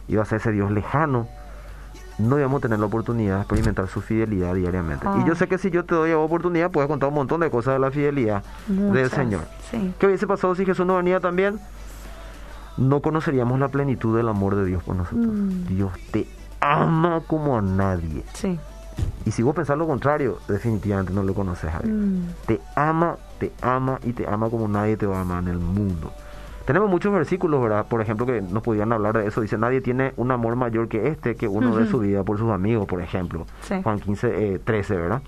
iba 0.10 0.22
a 0.22 0.26
ser 0.26 0.38
ese 0.40 0.52
Dios 0.52 0.72
lejano, 0.72 1.28
no 2.20 2.38
íbamos 2.38 2.60
a 2.60 2.62
tener 2.62 2.80
la 2.80 2.86
oportunidad 2.86 3.36
de 3.38 3.42
experimentar 3.42 3.88
su 3.88 4.00
fidelidad 4.02 4.54
diariamente. 4.54 5.06
Ah. 5.08 5.20
Y 5.24 5.28
yo 5.28 5.34
sé 5.36 5.48
que 5.48 5.58
si 5.58 5.72
yo 5.72 5.84
te 5.84 5.96
doy 5.96 6.12
la 6.12 6.18
oportunidad, 6.20 6.70
puedes 6.70 6.88
contar 6.88 7.10
un 7.10 7.16
montón 7.16 7.40
de 7.42 7.50
cosas 7.50 7.74
de 7.74 7.80
la 7.80 7.90
fidelidad 7.90 8.44
del. 8.68 9.10
Señor. 9.10 9.42
Sí. 9.72 9.94
¿Qué 9.98 10.06
hubiese 10.06 10.28
pasado 10.28 10.54
si 10.54 10.64
Jesús 10.66 10.86
no 10.86 10.96
venía 10.98 11.20
también? 11.20 11.60
No 12.78 13.02
conoceríamos 13.02 13.60
la 13.60 13.68
plenitud 13.68 14.16
del 14.18 14.28
amor 14.30 14.56
de 14.56 14.66
Dios 14.66 14.84
por 14.84 14.96
nosotros. 14.96 15.26
Mm. 15.26 15.68
Dios 15.68 15.92
te 16.12 16.28
ama 16.60 17.22
como 17.28 17.58
a 17.58 17.62
nadie. 17.62 18.24
Sí. 18.34 18.60
Y 19.26 19.32
si 19.32 19.42
vos 19.44 19.56
pensás 19.56 19.78
lo 19.78 19.88
contrario, 19.88 20.38
definitivamente 20.48 21.14
no 21.14 21.24
lo 21.24 21.34
conoces 21.34 21.74
a 21.74 21.80
Dios 21.80 21.96
Mm. 21.98 22.20
te 22.46 22.62
ama, 22.76 23.18
te 23.50 23.52
ama 23.62 24.00
y 24.04 24.14
te 24.14 24.28
ama 24.28 24.50
como 24.50 24.68
nadie 24.68 24.98
te 24.98 25.06
va 25.06 25.18
a 25.18 25.22
amar 25.22 25.44
en 25.44 25.50
el 25.50 25.60
mundo. 25.60 26.12
Tenemos 26.66 26.90
muchos 26.90 27.12
versículos, 27.14 27.62
¿verdad? 27.62 27.86
Por 27.88 28.00
ejemplo, 28.02 28.26
que 28.26 28.42
nos 28.42 28.64
podían 28.64 28.94
hablar 28.94 29.18
de 29.18 29.28
eso. 29.28 29.42
Dice, 29.42 29.58
nadie 29.58 29.82
tiene 29.82 30.14
un 30.16 30.32
amor 30.32 30.56
mayor 30.56 30.88
que 30.88 31.08
este, 31.10 31.36
que 31.36 31.48
uno 31.48 31.76
de 31.76 31.84
Ujú. 31.84 31.92
su 31.92 32.00
vida 32.00 32.24
por 32.24 32.38
sus 32.38 32.50
amigos, 32.52 32.86
por 32.88 33.02
ejemplo. 33.02 33.46
Sí. 33.64 33.82
Juan 33.84 34.00
15, 34.00 34.54
eh, 34.56 34.60
13, 34.60 34.96
¿verdad? 34.96 35.22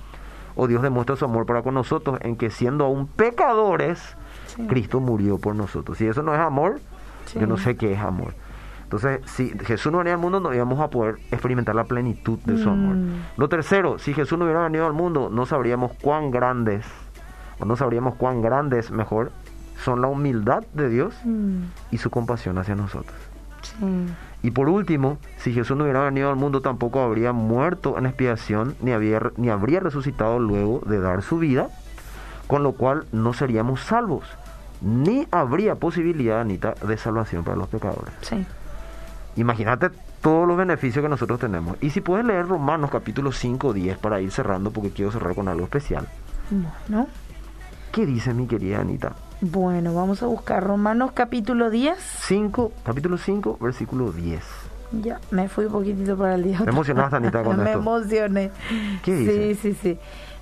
O 0.55 0.67
Dios 0.67 0.81
demuestra 0.81 1.17
su 1.17 1.25
amor 1.25 1.45
para 1.45 1.61
con 1.61 1.73
nosotros 1.73 2.17
en 2.21 2.37
que 2.37 2.49
siendo 2.49 2.85
aún 2.85 3.07
pecadores, 3.07 4.15
Sí. 4.47 4.65
Cristo 4.67 5.01
murió 5.01 5.37
por 5.37 5.55
nosotros. 5.55 5.97
Si 5.97 6.07
eso 6.07 6.23
no 6.23 6.33
es 6.33 6.39
amor, 6.39 6.79
Sí. 7.25 7.39
yo 7.39 7.47
no 7.47 7.57
sé 7.57 7.75
qué 7.75 7.91
es 7.93 7.99
amor. 7.99 8.33
Entonces, 8.83 9.19
si 9.25 9.49
Jesús 9.59 9.91
no 9.91 9.97
venía 9.97 10.13
al 10.13 10.19
mundo, 10.19 10.39
no 10.39 10.53
íbamos 10.53 10.79
a 10.79 10.89
poder 10.89 11.15
experimentar 11.31 11.75
la 11.75 11.83
plenitud 11.83 12.39
de 12.45 12.57
su 12.57 12.69
amor. 12.69 12.95
Mm. 12.95 13.13
Lo 13.35 13.49
tercero, 13.49 13.99
si 13.99 14.13
Jesús 14.13 14.37
no 14.37 14.45
hubiera 14.45 14.61
venido 14.63 14.85
al 14.85 14.93
mundo, 14.93 15.29
no 15.29 15.45
sabríamos 15.45 15.91
cuán 16.01 16.31
grandes, 16.31 16.85
o 17.59 17.65
no 17.65 17.75
sabríamos 17.75 18.15
cuán 18.15 18.41
grandes, 18.41 18.91
mejor, 18.91 19.31
son 19.83 20.01
la 20.01 20.07
humildad 20.07 20.63
de 20.73 20.89
Dios 20.89 21.13
Mm, 21.23 21.63
y 21.91 21.97
su 21.97 22.09
compasión 22.09 22.57
hacia 22.57 22.75
nosotros. 22.75 23.15
sí. 23.61 23.75
Y 24.43 24.51
por 24.51 24.69
último, 24.69 25.17
si 25.39 25.53
Jesús 25.53 25.75
no 25.75 25.85
hubiera 25.85 26.03
venido 26.03 26.29
al 26.29 26.35
mundo, 26.35 26.61
tampoco 26.61 27.01
habría 27.01 27.33
muerto 27.33 27.97
en 27.97 28.05
expiación, 28.05 28.75
ni, 28.79 28.91
había, 28.91 29.19
ni 29.37 29.49
habría 29.49 29.79
resucitado 29.79 30.37
luego 30.37 30.81
de 30.85 30.99
dar 30.99 31.23
su 31.23 31.39
vida, 31.39 31.69
con 32.45 32.61
lo 32.61 32.73
cual 32.73 33.07
no 33.11 33.33
seríamos 33.33 33.81
salvos, 33.81 34.23
ni 34.81 35.27
habría 35.31 35.75
posibilidad, 35.75 36.41
Anita, 36.41 36.75
de 36.87 36.95
salvación 36.95 37.43
para 37.43 37.57
los 37.57 37.69
pecadores. 37.69 38.13
Sí. 38.21 38.45
Imagínate 39.35 39.89
todos 40.21 40.47
los 40.47 40.57
beneficios 40.57 41.01
que 41.01 41.09
nosotros 41.09 41.39
tenemos. 41.39 41.75
Y 41.81 41.89
si 41.89 42.01
puedes 42.01 42.23
leer 42.23 42.47
Romanos 42.47 42.91
capítulo 42.91 43.31
5, 43.31 43.73
10 43.73 43.97
para 43.97 44.21
ir 44.21 44.29
cerrando, 44.31 44.69
porque 44.69 44.91
quiero 44.91 45.11
cerrar 45.11 45.33
con 45.33 45.47
algo 45.47 45.63
especial. 45.63 46.07
Bueno. 46.51 47.07
¿Qué 47.95 48.05
dice 48.05 48.33
mi 48.33 48.45
querida 48.45 48.81
Anita? 48.81 49.13
Bueno, 49.39 49.93
vamos 49.93 50.21
a 50.21 50.25
buscar 50.25 50.61
Romanos 50.61 51.11
capítulo 51.13 51.69
10. 51.69 51.97
5, 52.27 52.73
capítulo 52.83 53.17
5, 53.17 53.57
versículo 53.61 54.11
10. 54.11 54.43
Ya, 55.01 55.21
me 55.31 55.47
fui 55.47 55.63
un 55.63 55.71
poquitito 55.71 56.17
para 56.17 56.35
el 56.35 56.43
día. 56.43 56.59
¿Te 56.61 56.71
emocionaste, 56.71 57.15
Anita, 57.15 57.41
con 57.41 57.55
Me 57.63 57.67
esto? 57.67 57.79
emocioné. 57.79 58.51
¿Qué 59.01 59.15
dice? 59.15 59.55
Sí, 59.55 59.73
sí, 59.73 59.77
sí. 59.81 59.99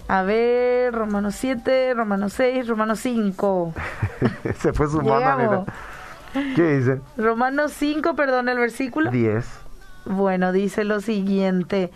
A 0.08 0.24
ver, 0.24 0.96
Romanos 0.96 1.36
7, 1.36 1.94
Romanos 1.94 2.34
6, 2.34 2.68
Romanos 2.68 3.00
5. 3.02 3.74
Se 4.58 4.74
fue 4.74 4.88
sumando. 4.88 5.14
Anita. 5.14 5.74
¿Qué 6.56 6.78
dice? 6.80 7.02
Romanos 7.18 7.72
5, 7.74 8.16
perdón, 8.16 8.50
el 8.50 8.58
versículo. 8.58 9.12
10. 9.12 9.46
Bueno, 10.06 10.54
dice 10.54 10.86
lo 10.86 11.02
siguiente. 11.02 11.92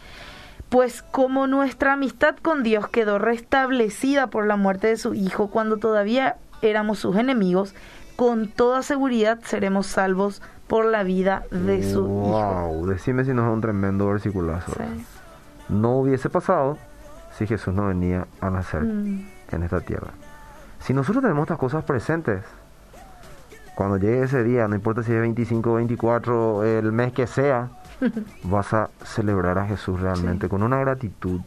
Pues 0.70 1.02
como 1.02 1.48
nuestra 1.48 1.94
amistad 1.94 2.36
con 2.42 2.64
Dios 2.64 2.88
quedó 2.90 3.20
restablecida 3.20 4.28
por 4.28 4.46
la 4.46 4.58
muerte 4.58 4.88
de 4.88 4.98
su 4.98 5.14
Hijo 5.14 5.50
cuando 5.50 5.78
todavía 5.78 6.36
éramos 6.62 7.00
sus 7.00 7.16
enemigos, 7.16 7.74
con 8.16 8.50
toda 8.50 8.82
seguridad 8.82 9.40
seremos 9.46 9.88
salvos 9.88 10.42
por 10.68 10.86
la 10.86 11.04
vida 11.04 11.44
de 11.52 11.84
su 11.84 12.02
Hijo. 12.02 12.08
Wow, 12.08 12.88
decime 12.88 13.24
si 13.24 13.34
no 13.34 13.48
es 13.48 13.54
un 13.54 13.62
tremendo 13.62 14.08
versículazo. 14.08 14.74
Sí. 14.74 15.06
No 15.70 15.98
hubiese 16.00 16.30
pasado 16.30 16.78
si 17.38 17.46
Jesús 17.48 17.74
no 17.74 17.88
venía 17.88 18.28
a 18.42 18.50
nacer 18.50 18.84
Mm, 18.84 19.28
en 19.52 19.64
esta 19.64 19.80
tierra. 19.82 20.12
Si 20.80 20.94
nosotros 20.94 21.22
tenemos 21.22 21.44
estas 21.44 21.58
cosas 21.58 21.84
presentes, 21.84 22.44
cuando 23.76 23.98
llegue 23.98 24.24
ese 24.24 24.44
día, 24.44 24.68
no 24.68 24.76
importa 24.76 25.04
si 25.04 25.14
es 25.14 25.20
25 25.20 25.72
o 25.72 25.76
24, 25.76 26.64
el 26.64 26.92
mes 26.92 27.14
que 27.14 27.28
sea, 27.28 27.70
vas 28.44 28.74
a 28.74 28.90
celebrar 29.04 29.58
a 29.60 29.66
Jesús 29.68 30.00
realmente 30.00 30.48
Sí. 30.48 30.50
con 30.50 30.64
una 30.64 30.78
gratitud 30.80 31.42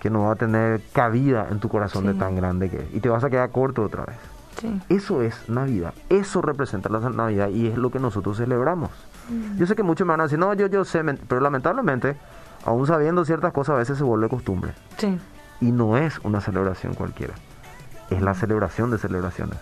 que 0.00 0.10
no 0.10 0.24
va 0.24 0.32
a 0.32 0.36
tener 0.36 0.80
cabida 0.92 1.46
en 1.50 1.60
tu 1.60 1.68
corazón 1.68 2.06
de 2.06 2.14
tan 2.14 2.34
grande 2.36 2.68
que 2.68 2.78
es. 2.78 2.94
Y 2.94 3.00
te 3.00 3.08
vas 3.08 3.22
a 3.24 3.30
quedar 3.30 3.50
corto 3.50 3.82
otra 3.84 4.04
vez. 4.04 4.16
sí. 4.60 4.80
Eso 4.88 5.22
es 5.22 5.48
Navidad. 5.48 5.94
Eso 6.08 6.42
representa 6.42 6.88
la 6.88 6.98
Navidad 7.10 7.48
y 7.50 7.68
es 7.68 7.76
lo 7.76 7.90
que 7.90 7.98
nosotros 8.00 8.36
celebramos. 8.36 8.90
Yo 9.56 9.66
sé 9.66 9.76
que 9.76 9.82
muchos 9.84 10.04
me 10.06 10.12
van 10.12 10.20
a 10.20 10.24
decir, 10.24 10.38
no, 10.38 10.52
yo, 10.54 10.66
yo 10.66 10.84
sé, 10.84 11.02
men-", 11.04 11.18
pero 11.28 11.40
lamentablemente, 11.40 12.16
aún 12.66 12.86
sabiendo 12.86 13.24
ciertas 13.24 13.52
cosas, 13.52 13.74
a 13.76 13.78
veces 13.78 13.96
se 13.96 14.04
vuelve 14.04 14.28
costumbre. 14.28 14.72
Sí. 14.98 15.16
Y 15.60 15.70
no 15.70 15.96
es 15.96 16.18
una 16.24 16.40
celebración 16.40 16.94
cualquiera. 16.94 17.34
Es 18.10 18.20
la 18.20 18.34
celebración 18.34 18.90
de 18.90 18.98
celebraciones. 18.98 19.56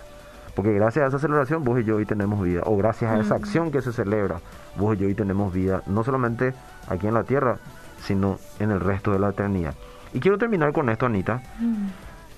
Porque 0.61 0.75
gracias 0.75 1.07
a 1.07 1.09
esa 1.09 1.19
celebración 1.19 1.65
vos 1.65 1.81
y 1.81 1.85
yo 1.85 1.97
hoy 1.97 2.05
tenemos 2.05 2.43
vida. 2.45 2.61
O 2.67 2.77
gracias 2.77 3.11
a 3.11 3.19
esa 3.19 3.35
acción 3.35 3.71
que 3.71 3.81
se 3.81 3.95
celebra, 3.95 4.41
vos 4.77 4.95
y 4.95 4.99
yo 5.01 5.07
hoy 5.07 5.15
tenemos 5.15 5.55
vida. 5.55 5.83
No 5.87 6.05
solamente 6.05 6.53
aquí 6.87 7.07
en 7.07 7.15
la 7.15 7.25
tierra, 7.25 7.57
sino 8.05 8.39
en 8.59 8.71
el 8.71 8.79
resto 8.79 9.11
de 9.11 9.19
la 9.21 9.31
eternidad. 9.31 9.73
Y 10.13 10.21
quiero 10.21 10.37
terminar 10.37 10.75
con 10.75 10.91
esto, 10.91 11.07
Anita. 11.07 11.41
Mm, 11.61 11.87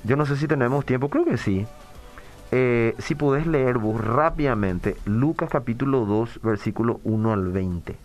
Yo 0.05 0.15
no 0.15 0.25
sé 0.25 0.37
si 0.37 0.47
tenemos 0.47 0.87
tiempo, 0.87 1.09
creo 1.09 1.25
que 1.25 1.37
sí. 1.37 1.67
Eh, 2.53 2.95
si 2.99 3.17
podés 3.17 3.45
leer 3.49 3.79
vos 3.79 4.01
rápidamente 4.01 4.97
Lucas 5.05 5.51
capítulo 5.51 6.07
2, 6.07 6.43
versículo 6.45 7.01
1 7.03 7.33
al 7.33 7.49
20. 7.49 7.97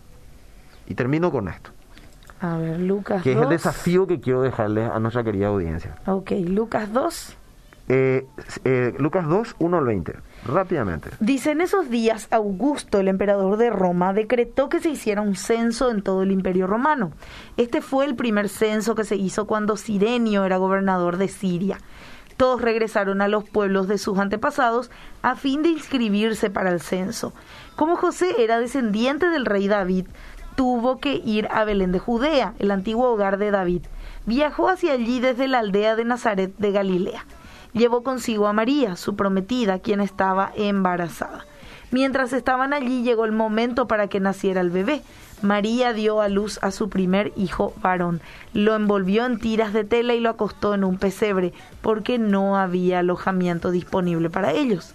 Y 0.88 0.94
termino 0.96 1.30
con 1.30 1.46
esto, 1.46 1.70
A 2.40 2.56
ver, 2.56 2.80
Lucas 2.80 3.22
que 3.22 3.30
es 3.30 3.36
el 3.36 3.42
2. 3.44 3.50
desafío 3.50 4.08
que 4.08 4.18
quiero 4.18 4.42
dejarles 4.42 4.90
a 4.90 4.98
nuestra 4.98 5.22
querida 5.22 5.46
audiencia. 5.46 5.94
Ok, 6.06 6.32
Lucas 6.44 6.92
2. 6.92 7.36
Eh, 7.88 8.26
eh, 8.64 8.94
Lucas 8.98 9.26
2, 9.26 9.56
1 9.58 9.78
al 9.78 9.84
20. 9.84 10.14
Rápidamente. 10.46 11.10
Dice, 11.20 11.52
en 11.52 11.60
esos 11.60 11.88
días 11.88 12.28
Augusto, 12.30 13.00
el 13.00 13.08
emperador 13.08 13.56
de 13.56 13.70
Roma, 13.70 14.12
decretó 14.12 14.68
que 14.68 14.80
se 14.80 14.90
hiciera 14.90 15.22
un 15.22 15.36
censo 15.36 15.90
en 15.90 16.02
todo 16.02 16.22
el 16.22 16.30
imperio 16.30 16.66
romano. 16.66 17.12
Este 17.56 17.80
fue 17.80 18.04
el 18.04 18.14
primer 18.14 18.48
censo 18.48 18.94
que 18.94 19.04
se 19.04 19.16
hizo 19.16 19.46
cuando 19.46 19.76
Sirenio 19.76 20.44
era 20.44 20.58
gobernador 20.58 21.16
de 21.16 21.28
Siria. 21.28 21.78
Todos 22.36 22.60
regresaron 22.60 23.20
a 23.20 23.26
los 23.26 23.48
pueblos 23.48 23.88
de 23.88 23.98
sus 23.98 24.18
antepasados 24.18 24.92
a 25.22 25.34
fin 25.34 25.62
de 25.62 25.70
inscribirse 25.70 26.50
para 26.50 26.70
el 26.70 26.80
censo. 26.80 27.32
Como 27.74 27.96
José 27.96 28.36
era 28.38 28.60
descendiente 28.60 29.28
del 29.28 29.44
rey 29.44 29.66
David, 29.66 30.06
tuvo 30.54 30.98
que 30.98 31.20
ir 31.24 31.48
a 31.50 31.64
Belén 31.64 31.90
de 31.90 31.98
Judea, 31.98 32.54
el 32.58 32.70
antiguo 32.70 33.10
hogar 33.10 33.38
de 33.38 33.50
David. 33.50 33.82
Viajó 34.26 34.68
hacia 34.68 34.92
allí 34.92 35.20
desde 35.20 35.48
la 35.48 35.60
aldea 35.60 35.96
de 35.96 36.04
Nazaret 36.04 36.54
de 36.58 36.70
Galilea. 36.70 37.24
Llevó 37.78 38.02
consigo 38.02 38.48
a 38.48 38.52
María, 38.52 38.96
su 38.96 39.14
prometida, 39.14 39.78
quien 39.78 40.00
estaba 40.00 40.50
embarazada. 40.56 41.46
Mientras 41.92 42.32
estaban 42.32 42.72
allí 42.72 43.04
llegó 43.04 43.24
el 43.24 43.30
momento 43.30 43.86
para 43.86 44.08
que 44.08 44.18
naciera 44.18 44.60
el 44.60 44.70
bebé. 44.70 45.00
María 45.42 45.92
dio 45.92 46.20
a 46.20 46.28
luz 46.28 46.58
a 46.60 46.72
su 46.72 46.88
primer 46.88 47.32
hijo 47.36 47.72
varón. 47.80 48.20
Lo 48.52 48.74
envolvió 48.74 49.24
en 49.26 49.38
tiras 49.38 49.72
de 49.72 49.84
tela 49.84 50.14
y 50.14 50.20
lo 50.20 50.30
acostó 50.30 50.74
en 50.74 50.82
un 50.82 50.98
pesebre, 50.98 51.52
porque 51.80 52.18
no 52.18 52.56
había 52.56 52.98
alojamiento 52.98 53.70
disponible 53.70 54.28
para 54.28 54.50
ellos. 54.50 54.92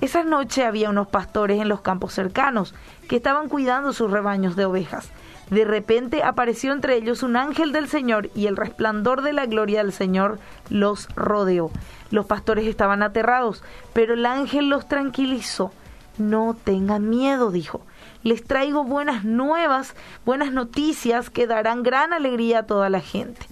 Esa 0.00 0.22
noche 0.22 0.64
había 0.64 0.88
unos 0.88 1.08
pastores 1.08 1.60
en 1.60 1.68
los 1.68 1.80
campos 1.80 2.14
cercanos 2.14 2.76
que 3.08 3.16
estaban 3.16 3.48
cuidando 3.48 3.92
sus 3.92 4.08
rebaños 4.08 4.54
de 4.54 4.66
ovejas. 4.66 5.10
De 5.50 5.64
repente 5.64 6.22
apareció 6.22 6.72
entre 6.72 6.96
ellos 6.96 7.24
un 7.24 7.36
ángel 7.36 7.72
del 7.72 7.88
Señor 7.88 8.30
y 8.34 8.46
el 8.46 8.56
resplandor 8.56 9.22
de 9.22 9.32
la 9.32 9.46
gloria 9.46 9.82
del 9.82 9.92
Señor 9.92 10.38
los 10.68 11.08
rodeó. 11.16 11.70
Los 12.10 12.26
pastores 12.26 12.66
estaban 12.66 13.02
aterrados, 13.02 13.64
pero 13.92 14.14
el 14.14 14.26
ángel 14.26 14.68
los 14.68 14.86
tranquilizó. 14.86 15.72
No 16.18 16.56
tengan 16.64 17.08
miedo, 17.08 17.50
dijo. 17.50 17.82
Les 18.22 18.44
traigo 18.44 18.84
buenas 18.84 19.24
nuevas, 19.24 19.94
buenas 20.24 20.52
noticias 20.52 21.30
que 21.30 21.46
darán 21.46 21.82
gran 21.82 22.12
alegría 22.12 22.60
a 22.60 22.66
toda 22.66 22.88
la 22.88 23.00
gente. 23.00 23.46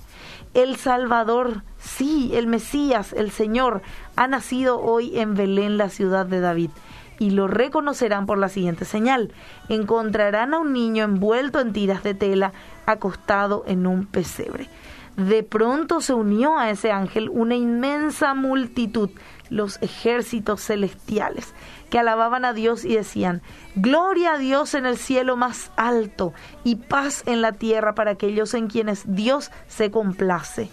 El 0.55 0.77
Salvador, 0.77 1.63
sí, 1.79 2.31
el 2.35 2.47
Mesías, 2.47 3.13
el 3.13 3.31
Señor, 3.31 3.83
ha 4.17 4.27
nacido 4.27 4.81
hoy 4.81 5.19
en 5.19 5.35
Belén, 5.35 5.79
la 5.79 5.89
ciudad 5.89 6.27
de 6.27 6.41
David, 6.41 6.71
y 7.19 7.31
lo 7.31 7.49
reconocerán 7.49 8.27
por 8.27 8.39
la 8.39 8.49
siguiente 8.49 8.85
señal. 8.85 9.33
Encontrarán 9.69 10.55
a 10.55 10.59
un 10.59 10.73
niño 10.73 11.05
envuelto 11.05 11.61
en 11.61 11.73
tiras 11.73 12.03
de 12.03 12.15
tela, 12.15 12.53
acostado 12.87 13.65
en 13.67 13.87
un 13.87 14.07
pesebre. 14.07 14.69
De 15.17 15.43
pronto 15.43 16.01
se 16.01 16.15
unió 16.15 16.59
a 16.59 16.71
ese 16.71 16.93
ángel 16.93 17.29
una 17.29 17.57
inmensa 17.57 18.35
multitud, 18.35 19.11
los 19.51 19.83
ejércitos 19.83 20.61
celestiales, 20.63 21.55
que 21.91 21.99
alababan 21.99 22.45
a 22.45 22.53
Dios 22.53 22.85
y 22.85 22.95
decían, 22.95 23.43
Gloria 23.75 24.35
a 24.35 24.39
Dios 24.39 24.75
en 24.75 24.87
el 24.87 24.97
cielo 24.97 25.37
más 25.37 25.73
alto 25.77 26.35
y 26.63 26.77
paz 26.77 27.25
en 27.27 27.43
la 27.43 27.51
tierra 27.51 27.97
para 27.97 28.13
aquellos 28.13 28.55
en 28.55 28.69
quienes 28.69 29.13
Dios 29.13 29.51
se 29.67 29.91
complace. 29.91 30.71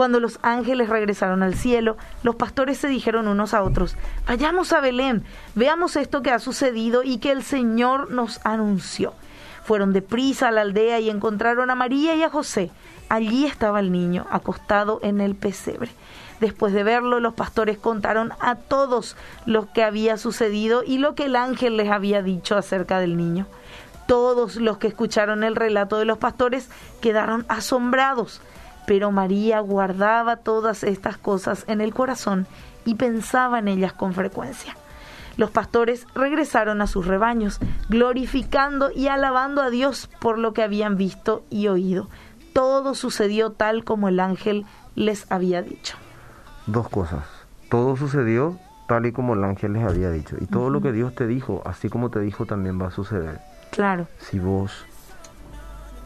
Cuando 0.00 0.18
los 0.18 0.38
ángeles 0.40 0.88
regresaron 0.88 1.42
al 1.42 1.54
cielo, 1.54 1.98
los 2.22 2.36
pastores 2.36 2.78
se 2.78 2.88
dijeron 2.88 3.28
unos 3.28 3.52
a 3.52 3.62
otros, 3.62 3.96
vayamos 4.26 4.72
a 4.72 4.80
Belén, 4.80 5.24
veamos 5.54 5.94
esto 5.94 6.22
que 6.22 6.30
ha 6.30 6.38
sucedido 6.38 7.02
y 7.02 7.18
que 7.18 7.30
el 7.30 7.42
Señor 7.42 8.10
nos 8.10 8.40
anunció. 8.42 9.12
Fueron 9.62 9.92
deprisa 9.92 10.48
a 10.48 10.52
la 10.52 10.62
aldea 10.62 11.00
y 11.00 11.10
encontraron 11.10 11.68
a 11.68 11.74
María 11.74 12.14
y 12.14 12.22
a 12.22 12.30
José. 12.30 12.70
Allí 13.10 13.44
estaba 13.44 13.78
el 13.78 13.92
niño, 13.92 14.26
acostado 14.30 15.00
en 15.02 15.20
el 15.20 15.34
pesebre. 15.34 15.90
Después 16.40 16.72
de 16.72 16.82
verlo, 16.82 17.20
los 17.20 17.34
pastores 17.34 17.76
contaron 17.76 18.32
a 18.40 18.54
todos 18.54 19.18
lo 19.44 19.70
que 19.70 19.84
había 19.84 20.16
sucedido 20.16 20.82
y 20.82 20.96
lo 20.96 21.14
que 21.14 21.26
el 21.26 21.36
ángel 21.36 21.76
les 21.76 21.90
había 21.90 22.22
dicho 22.22 22.56
acerca 22.56 23.00
del 23.00 23.18
niño. 23.18 23.46
Todos 24.06 24.56
los 24.56 24.78
que 24.78 24.86
escucharon 24.86 25.44
el 25.44 25.56
relato 25.56 25.98
de 25.98 26.06
los 26.06 26.16
pastores 26.16 26.70
quedaron 27.02 27.44
asombrados, 27.48 28.40
pero 28.90 29.12
María 29.12 29.60
guardaba 29.60 30.38
todas 30.38 30.82
estas 30.82 31.16
cosas 31.16 31.64
en 31.68 31.80
el 31.80 31.94
corazón 31.94 32.48
y 32.84 32.96
pensaba 32.96 33.60
en 33.60 33.68
ellas 33.68 33.92
con 33.92 34.14
frecuencia. 34.14 34.76
Los 35.36 35.52
pastores 35.52 36.08
regresaron 36.12 36.82
a 36.82 36.88
sus 36.88 37.06
rebaños, 37.06 37.60
glorificando 37.88 38.90
y 38.90 39.06
alabando 39.06 39.62
a 39.62 39.70
Dios 39.70 40.10
por 40.18 40.38
lo 40.38 40.54
que 40.54 40.64
habían 40.64 40.96
visto 40.96 41.44
y 41.50 41.68
oído. 41.68 42.08
Todo 42.52 42.96
sucedió 42.96 43.52
tal 43.52 43.84
como 43.84 44.08
el 44.08 44.18
ángel 44.18 44.66
les 44.96 45.30
había 45.30 45.62
dicho. 45.62 45.96
Dos 46.66 46.88
cosas. 46.88 47.26
Todo 47.68 47.96
sucedió 47.96 48.58
tal 48.88 49.06
y 49.06 49.12
como 49.12 49.34
el 49.34 49.44
ángel 49.44 49.74
les 49.74 49.84
había 49.84 50.10
dicho. 50.10 50.34
Y 50.40 50.46
todo 50.46 50.68
lo 50.68 50.80
que 50.80 50.90
Dios 50.90 51.14
te 51.14 51.28
dijo, 51.28 51.62
así 51.64 51.88
como 51.88 52.10
te 52.10 52.18
dijo, 52.18 52.44
también 52.44 52.82
va 52.82 52.88
a 52.88 52.90
suceder. 52.90 53.38
Claro. 53.70 54.08
Si 54.18 54.40
vos 54.40 54.84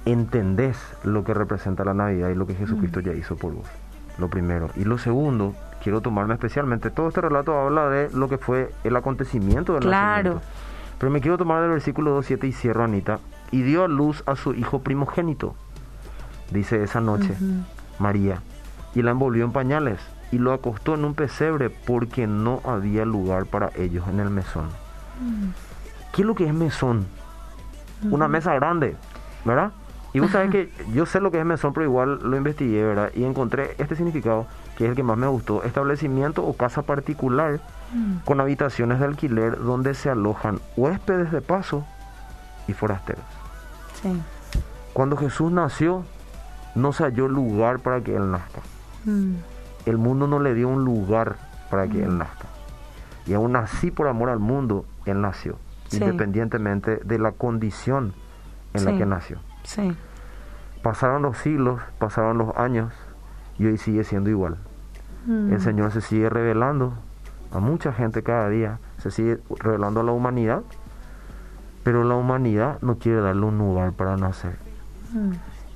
entendés 0.05 0.77
lo 1.03 1.25
que 1.25 1.35
representa 1.35 1.85
la 1.85 1.95
Navidad 1.95 2.29
y 2.31 2.35
lo 2.35 2.47
que 2.47 2.55
Jesucristo 2.55 3.01
ya 3.01 3.13
hizo 3.13 3.37
por 3.37 3.53
vos. 3.55 3.67
Lo 4.19 4.29
primero. 4.29 4.71
Y 4.77 4.85
lo 4.85 4.99
segundo, 4.99 5.55
quiero 5.83 6.01
tomarme 6.01 6.35
especialmente, 6.35 6.91
todo 6.91 7.09
este 7.09 7.21
relato 7.21 7.59
habla 7.59 7.89
de 7.89 8.11
lo 8.13 8.29
que 8.29 8.39
fue 8.39 8.73
el 8.85 8.97
acontecimiento 8.97 9.73
del 9.75 9.83
Claro. 9.83 10.35
nacimiento. 10.35 10.47
Pero 10.99 11.11
me 11.11 11.21
quiero 11.21 11.37
tomar 11.39 11.61
del 11.63 11.71
versículo 11.71 12.13
2, 12.13 12.27
7 12.27 12.47
y 12.47 12.53
cierro, 12.53 12.85
Anita. 12.85 13.19
Y 13.51 13.63
dio 13.63 13.85
a 13.85 13.89
luz 13.89 14.23
a 14.27 14.37
su 14.37 14.55
hijo 14.55 14.81
primogénito, 14.81 15.55
dice 16.51 16.83
esa 16.83 17.01
noche. 17.01 17.35
María, 17.99 18.41
y 18.95 19.03
la 19.03 19.11
envolvió 19.13 19.45
en 19.45 19.53
pañales 19.53 20.01
y 20.33 20.39
lo 20.39 20.53
acostó 20.53 20.95
en 20.95 21.05
un 21.05 21.15
pesebre 21.15 21.71
porque 21.71 22.27
no 22.27 22.61
había 22.65 23.05
lugar 23.05 23.47
para 23.47 23.71
ellos 23.77 24.07
en 24.09 24.19
el 24.21 24.31
mesón. 24.31 24.69
¿Qué 26.13 26.23
es 26.23 26.27
lo 26.27 26.35
que 26.35 26.47
es 26.47 26.55
mesón? 26.55 27.07
Una 28.11 28.29
mesa 28.29 28.55
grande, 28.55 28.97
¿verdad? 29.45 29.73
Y 30.15 30.21
vos 30.21 30.31
sabés 30.31 30.51
que 30.51 30.73
yo 30.95 31.05
sé 31.07 31.21
lo 31.21 31.31
que 31.31 31.41
es 31.41 31.45
mesón, 31.45 31.73
pero 31.75 31.85
igual 31.85 32.21
lo 32.23 32.37
investigué, 32.37 32.83
¿verdad? 32.85 33.11
Y 33.15 33.25
encontré 33.25 33.75
este 33.79 33.97
significado, 33.97 34.47
que 34.79 34.85
es 34.85 34.91
el 34.91 34.97
que 34.97 35.03
más 35.03 35.17
me 35.19 35.27
gustó. 35.27 35.63
Establecimiento 35.65 36.45
o 36.47 36.57
casa 36.57 36.83
particular 36.83 37.61
Mm. 37.93 38.25
con 38.25 38.41
habitaciones 38.41 38.99
de 38.99 39.05
alquiler 39.05 39.59
donde 39.63 39.95
se 39.95 40.11
alojan 40.11 40.59
huéspedes 40.77 41.31
de 41.31 41.41
paso 41.43 41.85
y 42.67 42.73
forasteros. 42.73 43.23
Sí. 44.03 44.21
Cuando 44.93 45.17
Jesús 45.17 45.53
nació, 45.53 46.05
no 46.75 46.93
se 46.93 47.05
halló 47.05 47.29
lugar 47.29 47.81
para 47.81 48.01
que 48.01 48.17
Él 48.17 48.31
nazca. 48.33 48.61
Mm. 49.05 49.35
El 49.87 49.99
mundo 49.99 50.27
no 50.27 50.41
le 50.41 50.55
dio 50.55 50.69
un 50.69 50.85
lugar 50.85 51.37
para 51.71 51.87
que 51.87 52.03
Él 52.03 52.19
nazca. 52.19 52.47
Y 53.27 53.35
aún 53.35 53.55
así, 53.57 53.91
por 53.91 54.09
amor 54.09 54.29
al 54.31 54.39
mundo, 54.41 54.85
Él 55.07 55.21
nació, 55.21 55.57
Sí. 55.89 55.99
independientemente 55.99 56.97
de 57.05 57.19
la 57.19 57.33
condición 57.33 58.13
en 58.73 58.85
la 58.87 58.97
que 58.97 59.07
nació. 59.07 59.39
Sí. 59.65 59.97
Pasaron 60.83 61.23
los 61.23 61.39
siglos, 61.39 61.81
pasaron 61.99 62.39
los 62.39 62.57
años, 62.57 62.93
y 63.59 63.67
hoy 63.67 63.79
sigue 63.79 64.05
siendo 64.05 64.31
igual. 64.31 64.57
Mm. 65.27 65.53
El 65.53 65.61
Señor 65.61 65.93
se 65.93 66.01
sigue 66.01 66.29
revelando 66.29 66.95
a 67.53 67.59
mucha 67.59 67.93
gente 67.93 68.23
cada 68.23 68.49
día, 68.49 68.79
se 68.99 69.11
sigue 69.11 69.39
revelando 69.59 70.01
a 70.01 70.05
la 70.05 70.13
humanidad, 70.13 70.63
pero 71.83 72.05
la 72.05 72.15
humanidad 72.15 72.79
no 72.83 72.97
quiere 72.97 73.21
darle 73.21 73.47
un 73.47 73.59
lugar 73.59 73.93
para 73.93 74.17
nacer. 74.17 74.57
Mm. 75.13 75.33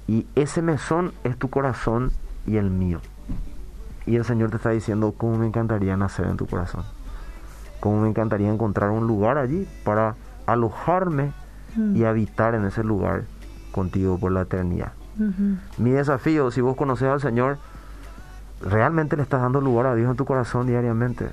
Y 0.07 0.27
ese 0.35 0.63
mesón 0.63 1.13
es 1.25 1.37
tu 1.37 1.49
corazón 1.49 2.13
y 2.47 2.57
el 2.57 2.71
mío. 2.71 3.01
Y 4.07 4.17
el 4.17 4.25
Señor 4.25 4.51
te 4.51 4.57
está 4.57 4.71
diciendo, 4.71 5.15
¿cómo 5.17 5.37
me 5.37 5.47
encantaría 5.47 5.97
nacer 5.97 6.27
en 6.27 6.37
tu 6.39 6.47
corazón? 6.47 6.85
¿Cómo 7.81 8.01
me 8.01 8.09
encantaría 8.09 8.51
encontrar 8.51 8.91
un 8.91 9.07
lugar 9.07 9.39
allí 9.39 9.69
para 9.85 10.15
alojarme 10.47 11.33
Mm. 11.77 11.97
y 11.97 12.05
habitar 12.05 12.55
en 12.55 12.65
ese 12.65 12.83
lugar 12.83 13.25
contigo 13.79 14.19
por 14.19 14.33
la 14.33 14.43
eternidad? 14.43 14.93
Mi 15.79 15.91
desafío, 15.91 16.51
si 16.51 16.61
vos 16.61 16.77
conoces 16.77 17.09
al 17.09 17.21
Señor, 17.21 17.59
realmente 18.61 19.17
le 19.17 19.23
estás 19.23 19.41
dando 19.41 19.61
lugar 19.61 19.87
a 19.87 19.95
Dios 19.95 20.11
en 20.11 20.17
tu 20.17 20.25
corazón 20.25 20.67
diariamente. 20.67 21.31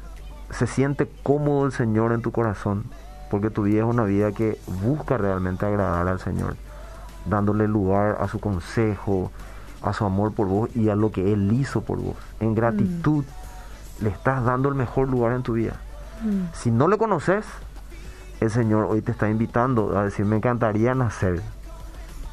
Se 0.52 0.68
siente 0.68 1.10
cómodo 1.24 1.66
el 1.66 1.72
Señor 1.72 2.12
en 2.12 2.22
tu 2.22 2.32
corazón, 2.32 2.84
porque 3.30 3.50
tu 3.50 3.64
vida 3.64 3.80
es 3.80 3.86
una 3.86 4.04
vida 4.04 4.32
que 4.32 4.60
busca 4.84 5.18
realmente 5.18 5.66
agradar 5.66 6.08
al 6.08 6.20
Señor, 6.20 6.56
dándole 7.26 7.68
lugar 7.68 8.18
a 8.20 8.28
su 8.28 8.40
consejo, 8.40 9.32
a 9.82 9.94
su 9.94 10.06
amor 10.06 10.34
por 10.34 10.48
vos 10.48 10.76
y 10.76 10.90
a 10.90 10.96
lo 10.96 11.12
que 11.12 11.34
Él 11.34 11.52
hizo 11.54 11.82
por 11.82 12.00
vos. 12.00 12.16
En 12.40 12.56
gratitud 12.56 13.24
le 14.02 14.10
estás 14.10 14.44
dando 14.44 14.70
el 14.70 14.76
mejor 14.76 15.10
lugar 15.10 15.34
en 15.34 15.44
tu 15.44 15.54
vida. 15.54 15.74
Mm. 16.24 16.54
Si 16.54 16.72
no 16.72 16.88
le 16.88 16.98
conoces, 16.98 17.46
el 18.40 18.50
Señor 18.50 18.86
hoy 18.90 19.02
te 19.02 19.12
está 19.12 19.30
invitando 19.30 19.98
a 19.98 20.04
decir, 20.04 20.26
me 20.26 20.38
encantaría 20.38 20.94
nacer 20.96 21.42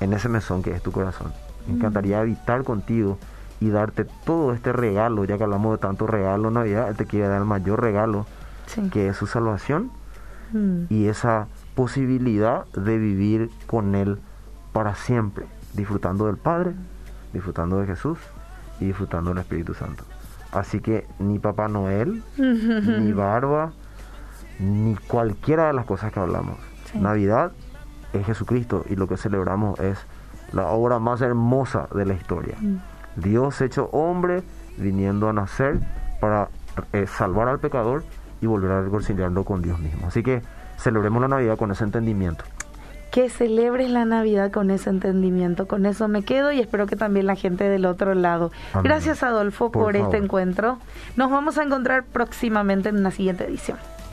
en 0.02 0.12
ese 0.12 0.28
mesón 0.28 0.62
que 0.62 0.72
es 0.72 0.82
tu 0.82 0.92
corazón. 0.92 1.32
Me 1.66 1.74
encantaría 1.74 2.20
habitar 2.20 2.64
contigo 2.64 3.18
y 3.60 3.70
darte 3.70 4.04
todo 4.24 4.52
este 4.52 4.72
regalo, 4.72 5.24
ya 5.24 5.38
que 5.38 5.44
hablamos 5.44 5.72
de 5.72 5.78
tanto 5.78 6.06
regalo 6.06 6.48
en 6.48 6.54
Navidad, 6.54 6.88
Él 6.88 6.96
te 6.96 7.06
quiere 7.06 7.28
dar 7.28 7.38
el 7.40 7.46
mayor 7.46 7.80
regalo, 7.80 8.26
Sí. 8.66 8.88
que 8.90 9.08
es 9.08 9.16
su 9.16 9.26
salvación 9.26 9.90
Mm. 10.52 10.84
y 10.90 11.06
esa 11.06 11.46
posibilidad 11.74 12.66
de 12.74 12.98
vivir 12.98 13.50
con 13.66 13.94
Él 13.94 14.18
para 14.72 14.94
siempre, 14.94 15.46
disfrutando 15.74 16.26
del 16.26 16.36
Padre, 16.36 16.72
disfrutando 17.32 17.78
de 17.80 17.86
Jesús 17.86 18.18
y 18.80 18.86
disfrutando 18.86 19.30
del 19.30 19.38
Espíritu 19.38 19.74
Santo. 19.74 20.04
Así 20.50 20.80
que 20.80 21.06
ni 21.18 21.38
Papá 21.38 21.68
Noel, 21.68 22.22
ni 22.36 23.12
barba, 23.12 23.72
ni 24.58 24.96
cualquiera 24.96 25.68
de 25.68 25.72
las 25.72 25.86
cosas 25.86 26.12
que 26.12 26.20
hablamos. 26.20 26.56
Sí. 26.92 26.98
Navidad 26.98 27.52
es 28.12 28.27
Jesucristo 28.27 28.85
y 28.88 28.96
lo 28.96 29.09
que 29.09 29.16
celebramos 29.16 29.79
es 29.81 29.98
la 30.53 30.68
obra 30.68 30.98
más 30.98 31.20
hermosa 31.20 31.88
de 31.94 32.05
la 32.05 32.14
historia. 32.14 32.57
Mm. 32.61 32.77
Dios 33.16 33.61
hecho 33.61 33.88
hombre 33.92 34.42
viniendo 34.77 35.29
a 35.29 35.33
nacer 35.33 35.81
para 36.20 36.48
eh, 36.92 37.07
salvar 37.07 37.48
al 37.48 37.59
pecador 37.59 38.05
y 38.40 38.46
volver 38.46 38.70
a 38.72 38.83
reconciliarlo 38.83 39.44
con 39.44 39.62
Dios 39.62 39.79
mismo. 39.79 40.07
Así 40.07 40.22
que 40.22 40.42
celebremos 40.79 41.20
la 41.22 41.29
Navidad 41.29 41.57
con 41.57 41.70
ese 41.70 41.85
entendimiento. 41.85 42.44
que 43.11 43.29
celebres 43.29 43.90
la 43.90 44.07
Navidad 44.07 44.51
con 44.51 44.70
ese 44.70 44.88
entendimiento. 44.88 45.68
Con 45.68 45.85
eso 45.85 46.09
me 46.09 46.22
quedo 46.22 46.51
y 46.51 46.61
espero 46.61 46.87
que 46.87 46.96
también 46.96 47.27
la 47.27 47.37
gente 47.37 47.68
del 47.68 47.85
otro 47.85 48.14
lado. 48.14 48.51
Amén. 48.72 48.85
Gracias 48.85 49.22
Adolfo 49.22 49.70
por, 49.70 49.85
Por 49.85 49.96
este 49.96 50.16
encuentro. 50.16 50.79
Nos 51.16 51.31
vamos 51.31 51.59
a 51.59 51.62
encontrar 51.62 52.05
próximamente 52.05 52.88
en 52.88 52.96
una 52.96 53.11
siguiente 53.11 53.44
edición. 53.44 53.77